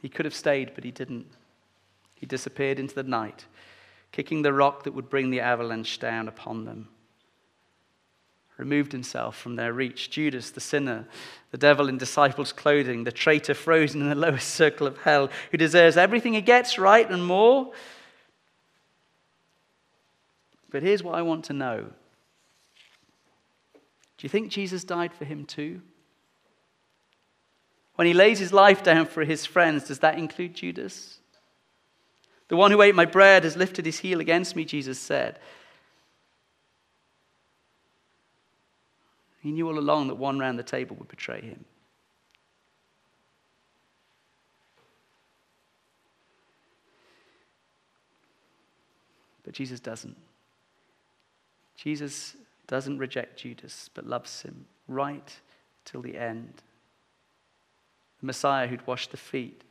He 0.00 0.08
could 0.08 0.24
have 0.24 0.34
stayed, 0.34 0.72
but 0.74 0.84
he 0.84 0.90
didn't. 0.90 1.26
He 2.14 2.24
disappeared 2.24 2.78
into 2.78 2.94
the 2.94 3.02
night, 3.02 3.44
kicking 4.10 4.40
the 4.40 4.54
rock 4.54 4.84
that 4.84 4.94
would 4.94 5.10
bring 5.10 5.28
the 5.28 5.40
avalanche 5.40 5.98
down 5.98 6.28
upon 6.28 6.64
them. 6.64 6.88
Removed 8.56 8.90
himself 8.90 9.36
from 9.36 9.56
their 9.56 9.74
reach. 9.74 10.08
Judas, 10.08 10.50
the 10.50 10.62
sinner, 10.62 11.06
the 11.50 11.58
devil 11.58 11.90
in 11.90 11.98
disciples' 11.98 12.50
clothing, 12.50 13.04
the 13.04 13.12
traitor 13.12 13.52
frozen 13.52 14.00
in 14.00 14.08
the 14.08 14.14
lowest 14.26 14.48
circle 14.54 14.86
of 14.86 14.96
hell, 15.02 15.28
who 15.50 15.58
deserves 15.58 15.98
everything 15.98 16.32
he 16.32 16.40
gets 16.40 16.78
right 16.78 17.10
and 17.10 17.22
more. 17.22 17.70
But 20.70 20.82
here's 20.82 21.02
what 21.02 21.16
I 21.16 21.20
want 21.20 21.44
to 21.44 21.52
know 21.52 21.90
do 24.18 24.24
you 24.24 24.28
think 24.28 24.50
Jesus 24.50 24.82
died 24.82 25.14
for 25.14 25.24
him 25.24 25.44
too? 25.44 25.80
When 27.94 28.06
he 28.06 28.14
lays 28.14 28.40
his 28.40 28.52
life 28.52 28.82
down 28.82 29.06
for 29.06 29.24
his 29.24 29.46
friends, 29.46 29.84
does 29.84 30.00
that 30.00 30.18
include 30.18 30.54
Judas? 30.54 31.20
The 32.48 32.56
one 32.56 32.70
who 32.70 32.82
ate 32.82 32.94
my 32.94 33.04
bread 33.04 33.44
has 33.44 33.56
lifted 33.56 33.86
his 33.86 34.00
heel 34.00 34.20
against 34.20 34.56
me, 34.56 34.64
Jesus 34.64 34.98
said. 34.98 35.38
He 39.40 39.52
knew 39.52 39.68
all 39.68 39.78
along 39.78 40.08
that 40.08 40.16
one 40.16 40.38
round 40.38 40.58
the 40.58 40.64
table 40.64 40.96
would 40.96 41.08
betray 41.08 41.40
him. 41.40 41.64
But 49.44 49.54
Jesus 49.54 49.80
doesn't. 49.80 50.16
Jesus 51.76 52.36
doesn't 52.68 52.98
reject 52.98 53.40
Judas, 53.40 53.90
but 53.92 54.06
loves 54.06 54.42
him 54.42 54.66
right 54.86 55.34
till 55.84 56.02
the 56.02 56.16
end. 56.16 56.62
The 58.20 58.26
Messiah 58.26 58.68
who'd 58.68 58.86
washed 58.86 59.10
the 59.10 59.16
feet, 59.16 59.64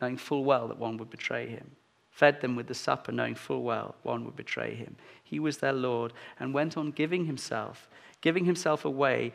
knowing 0.00 0.18
full 0.18 0.44
well 0.44 0.68
that 0.68 0.78
one 0.78 0.98
would 0.98 1.10
betray 1.10 1.48
him, 1.48 1.70
fed 2.10 2.40
them 2.40 2.56
with 2.56 2.66
the 2.66 2.74
supper, 2.74 3.12
knowing 3.12 3.36
full 3.36 3.62
well 3.62 3.94
one 4.02 4.24
would 4.24 4.36
betray 4.36 4.74
him. 4.74 4.96
He 5.22 5.38
was 5.38 5.58
their 5.58 5.72
Lord 5.72 6.12
and 6.38 6.52
went 6.52 6.76
on 6.76 6.90
giving 6.90 7.24
himself, 7.24 7.88
giving 8.20 8.44
himself 8.44 8.84
away 8.84 9.32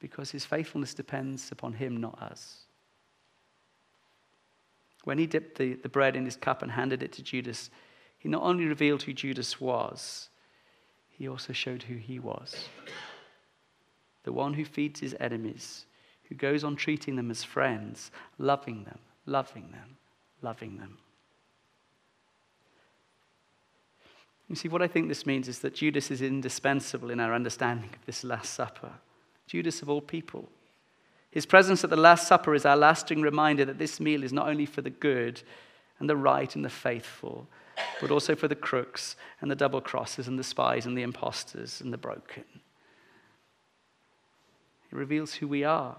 because 0.00 0.30
his 0.30 0.44
faithfulness 0.44 0.92
depends 0.92 1.50
upon 1.50 1.72
him, 1.72 1.96
not 1.96 2.20
us. 2.20 2.64
When 5.04 5.16
he 5.16 5.26
dipped 5.26 5.56
the, 5.56 5.74
the 5.74 5.88
bread 5.88 6.14
in 6.14 6.26
his 6.26 6.36
cup 6.36 6.62
and 6.62 6.70
handed 6.70 7.02
it 7.02 7.12
to 7.12 7.22
Judas, 7.22 7.70
he 8.24 8.30
not 8.30 8.42
only 8.42 8.64
revealed 8.64 9.02
who 9.02 9.12
Judas 9.12 9.60
was, 9.60 10.30
he 11.10 11.28
also 11.28 11.52
showed 11.52 11.82
who 11.82 11.96
he 11.96 12.18
was. 12.18 12.70
The 14.22 14.32
one 14.32 14.54
who 14.54 14.64
feeds 14.64 15.00
his 15.00 15.14
enemies, 15.20 15.84
who 16.30 16.34
goes 16.34 16.64
on 16.64 16.74
treating 16.74 17.16
them 17.16 17.30
as 17.30 17.44
friends, 17.44 18.10
loving 18.38 18.84
them, 18.84 18.98
loving 19.26 19.72
them, 19.72 19.98
loving 20.40 20.78
them. 20.78 20.96
You 24.48 24.56
see, 24.56 24.68
what 24.68 24.80
I 24.80 24.88
think 24.88 25.08
this 25.08 25.26
means 25.26 25.46
is 25.46 25.58
that 25.58 25.74
Judas 25.74 26.10
is 26.10 26.22
indispensable 26.22 27.10
in 27.10 27.20
our 27.20 27.34
understanding 27.34 27.90
of 27.92 28.06
this 28.06 28.24
Last 28.24 28.54
Supper. 28.54 28.92
Judas, 29.46 29.82
of 29.82 29.90
all 29.90 30.00
people. 30.00 30.48
His 31.30 31.44
presence 31.44 31.84
at 31.84 31.90
the 31.90 31.96
Last 31.96 32.26
Supper 32.26 32.54
is 32.54 32.64
our 32.64 32.76
lasting 32.76 33.20
reminder 33.20 33.66
that 33.66 33.78
this 33.78 34.00
meal 34.00 34.24
is 34.24 34.32
not 34.32 34.48
only 34.48 34.64
for 34.64 34.80
the 34.80 34.88
good 34.88 35.42
and 35.98 36.08
the 36.08 36.16
right 36.16 36.56
and 36.56 36.64
the 36.64 36.70
faithful, 36.70 37.48
but 38.00 38.10
also 38.10 38.34
for 38.34 38.48
the 38.48 38.54
crooks 38.54 39.16
and 39.40 39.50
the 39.50 39.56
double 39.56 39.80
crosses 39.80 40.28
and 40.28 40.38
the 40.38 40.44
spies 40.44 40.86
and 40.86 40.96
the 40.96 41.02
impostors 41.02 41.80
and 41.80 41.92
the 41.92 41.98
broken. 41.98 42.44
It 44.90 44.96
reveals 44.96 45.34
who 45.34 45.48
we 45.48 45.64
are. 45.64 45.96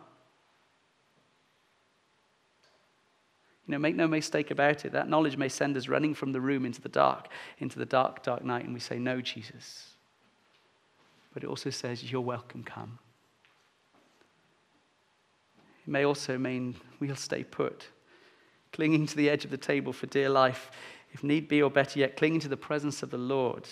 You 3.68 3.72
know, 3.72 3.80
make 3.80 3.96
no 3.96 4.08
mistake 4.08 4.52
about 4.52 4.86
it. 4.86 4.92
That 4.92 5.10
knowledge 5.10 5.38
may 5.38 5.50
send 5.50 5.76
us 5.76 5.88
running 5.88 6.14
from 6.14 6.32
the 6.32 6.42
room 6.42 6.66
into 6.66 6.82
the 6.82 6.90
dark, 6.90 7.30
into 7.58 7.80
the 7.80 7.86
dark, 7.86 8.22
dark 8.22 8.44
night, 8.44 8.64
and 8.64 8.74
we 8.74 8.80
say, 8.80 9.00
No, 9.00 9.22
Jesus. 9.22 9.96
But 11.34 11.44
it 11.44 11.48
also 11.48 11.72
says, 11.72 12.12
You're 12.12 12.22
welcome, 12.22 12.64
come. 12.64 13.00
It 15.86 15.92
may 15.92 16.06
also 16.06 16.38
mean 16.38 16.76
we'll 17.00 17.16
stay 17.16 17.44
put, 17.44 17.88
clinging 18.72 19.08
to 19.08 19.16
the 19.16 19.30
edge 19.30 19.46
of 19.46 19.52
the 19.52 19.58
table 19.58 19.94
for 19.94 20.06
dear 20.06 20.30
life 20.30 20.70
if 21.16 21.24
need 21.24 21.48
be, 21.48 21.64
or 21.64 21.72
better 21.72 21.98
yet, 21.98 22.18
clinging 22.18 22.42
to 22.42 22.50
the 22.50 22.58
presence 22.58 23.02
of 23.02 23.10
the 23.10 23.18
Lord 23.18 23.66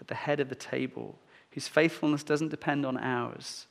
at 0.00 0.08
the 0.08 0.16
head 0.16 0.40
of 0.40 0.48
the 0.48 0.56
table, 0.56 1.16
whose 1.52 1.68
faithfulness 1.68 2.24
doesn't 2.24 2.48
depend 2.48 2.84
on 2.84 2.98
ours, 2.98 3.66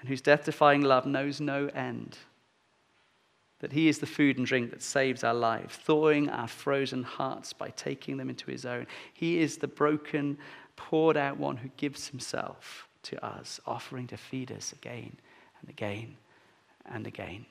and 0.00 0.08
whose 0.08 0.22
death 0.22 0.46
defying 0.46 0.80
love 0.80 1.04
knows 1.04 1.42
no 1.42 1.66
end. 1.74 2.16
That 3.58 3.72
he 3.72 3.88
is 3.88 3.98
the 3.98 4.06
food 4.06 4.38
and 4.38 4.46
drink 4.46 4.70
that 4.70 4.82
saves 4.82 5.24
our 5.24 5.34
lives, 5.34 5.76
thawing 5.76 6.30
our 6.30 6.48
frozen 6.48 7.02
hearts 7.02 7.52
by 7.52 7.68
taking 7.68 8.16
them 8.16 8.30
into 8.30 8.50
his 8.50 8.64
own. 8.64 8.86
He 9.12 9.38
is 9.40 9.58
the 9.58 9.68
broken, 9.68 10.38
poured 10.74 11.18
out 11.18 11.36
one 11.36 11.58
who 11.58 11.68
gives 11.76 12.08
himself 12.08 12.88
to 13.02 13.22
us, 13.22 13.60
offering 13.66 14.06
to 14.06 14.16
feed 14.16 14.50
us 14.50 14.72
again 14.72 15.18
and 15.60 15.68
again 15.68 16.16
and 16.86 17.06
again. 17.06 17.44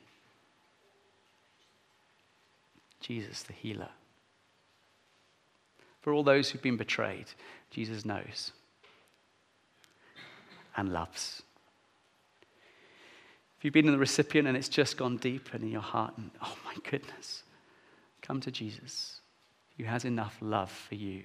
Jesus, 2.98 3.44
the 3.44 3.52
healer. 3.52 3.90
For 6.06 6.12
all 6.12 6.22
those 6.22 6.48
who've 6.48 6.62
been 6.62 6.76
betrayed, 6.76 7.26
Jesus 7.72 8.04
knows 8.04 8.52
and 10.76 10.92
loves. 10.92 11.42
If 13.58 13.64
you've 13.64 13.74
been 13.74 13.86
the 13.86 13.98
recipient 13.98 14.46
and 14.46 14.56
it's 14.56 14.68
just 14.68 14.96
gone 14.96 15.16
deep 15.16 15.48
and 15.52 15.64
in 15.64 15.72
your 15.72 15.80
heart, 15.80 16.16
and 16.16 16.30
oh 16.40 16.56
my 16.64 16.74
goodness, 16.88 17.42
come 18.22 18.40
to 18.42 18.52
Jesus, 18.52 19.20
who 19.76 19.82
has 19.82 20.04
enough 20.04 20.36
love 20.40 20.70
for 20.70 20.94
you 20.94 21.24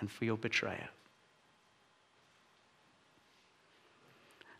and 0.00 0.10
for 0.10 0.24
your 0.24 0.36
betrayer. 0.36 0.88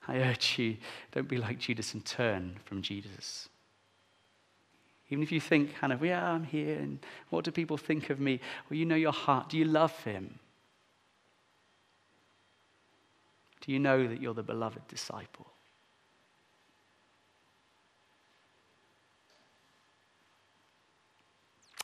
I 0.07 0.19
urge 0.19 0.61
you, 0.61 0.77
don't 1.11 1.27
be 1.27 1.39
like 1.39 1.59
Judas 1.59 1.93
and 1.93 2.05
turn 2.05 2.59
from 2.65 2.83
Jesus. 2.83 3.49
Even 5.11 5.23
if 5.23 5.33
you 5.33 5.41
think, 5.41 5.75
kind 5.75 5.93
of, 5.93 6.05
yeah, 6.05 6.33
I'm 6.33 6.45
here, 6.45 6.79
and 6.79 6.99
what 7.31 7.45
do 7.45 7.51
people 7.51 7.77
think 7.77 8.11
of 8.11 8.21
me? 8.21 8.41
Well, 8.69 8.79
you 8.79 8.85
know 8.85 8.95
your 8.95 9.13
heart. 9.13 9.49
Do 9.49 9.57
you 9.57 9.65
love 9.65 9.97
him? 10.05 10.39
Do 13.63 13.73
you 13.73 13.79
know 13.79 14.07
that 14.07 14.21
you're 14.21 14.35
the 14.35 14.43
beloved 14.43 14.87
disciple? 14.89 15.47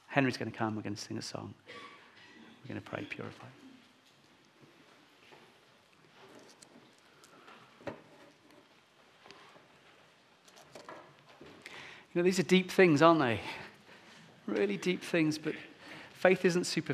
Henry's 0.07 0.37
going 0.37 0.51
to 0.51 0.57
come. 0.57 0.77
We're 0.77 0.83
going 0.83 0.95
to 0.95 1.01
sing 1.01 1.19
a 1.19 1.23
song. 1.23 1.55
We're 2.63 2.75
going 2.75 2.81
to 2.81 2.89
pray, 2.89 3.05
purify. 3.09 3.47
You 12.14 12.20
know, 12.20 12.24
these 12.24 12.38
are 12.38 12.44
deep 12.44 12.70
things, 12.70 13.03
aren't 13.03 13.18
they? 13.18 13.40
Really 14.46 14.77
deep 14.77 15.03
things, 15.03 15.37
but 15.37 15.55
faith 16.12 16.44
isn't 16.44 16.64
superficial. 16.64 16.92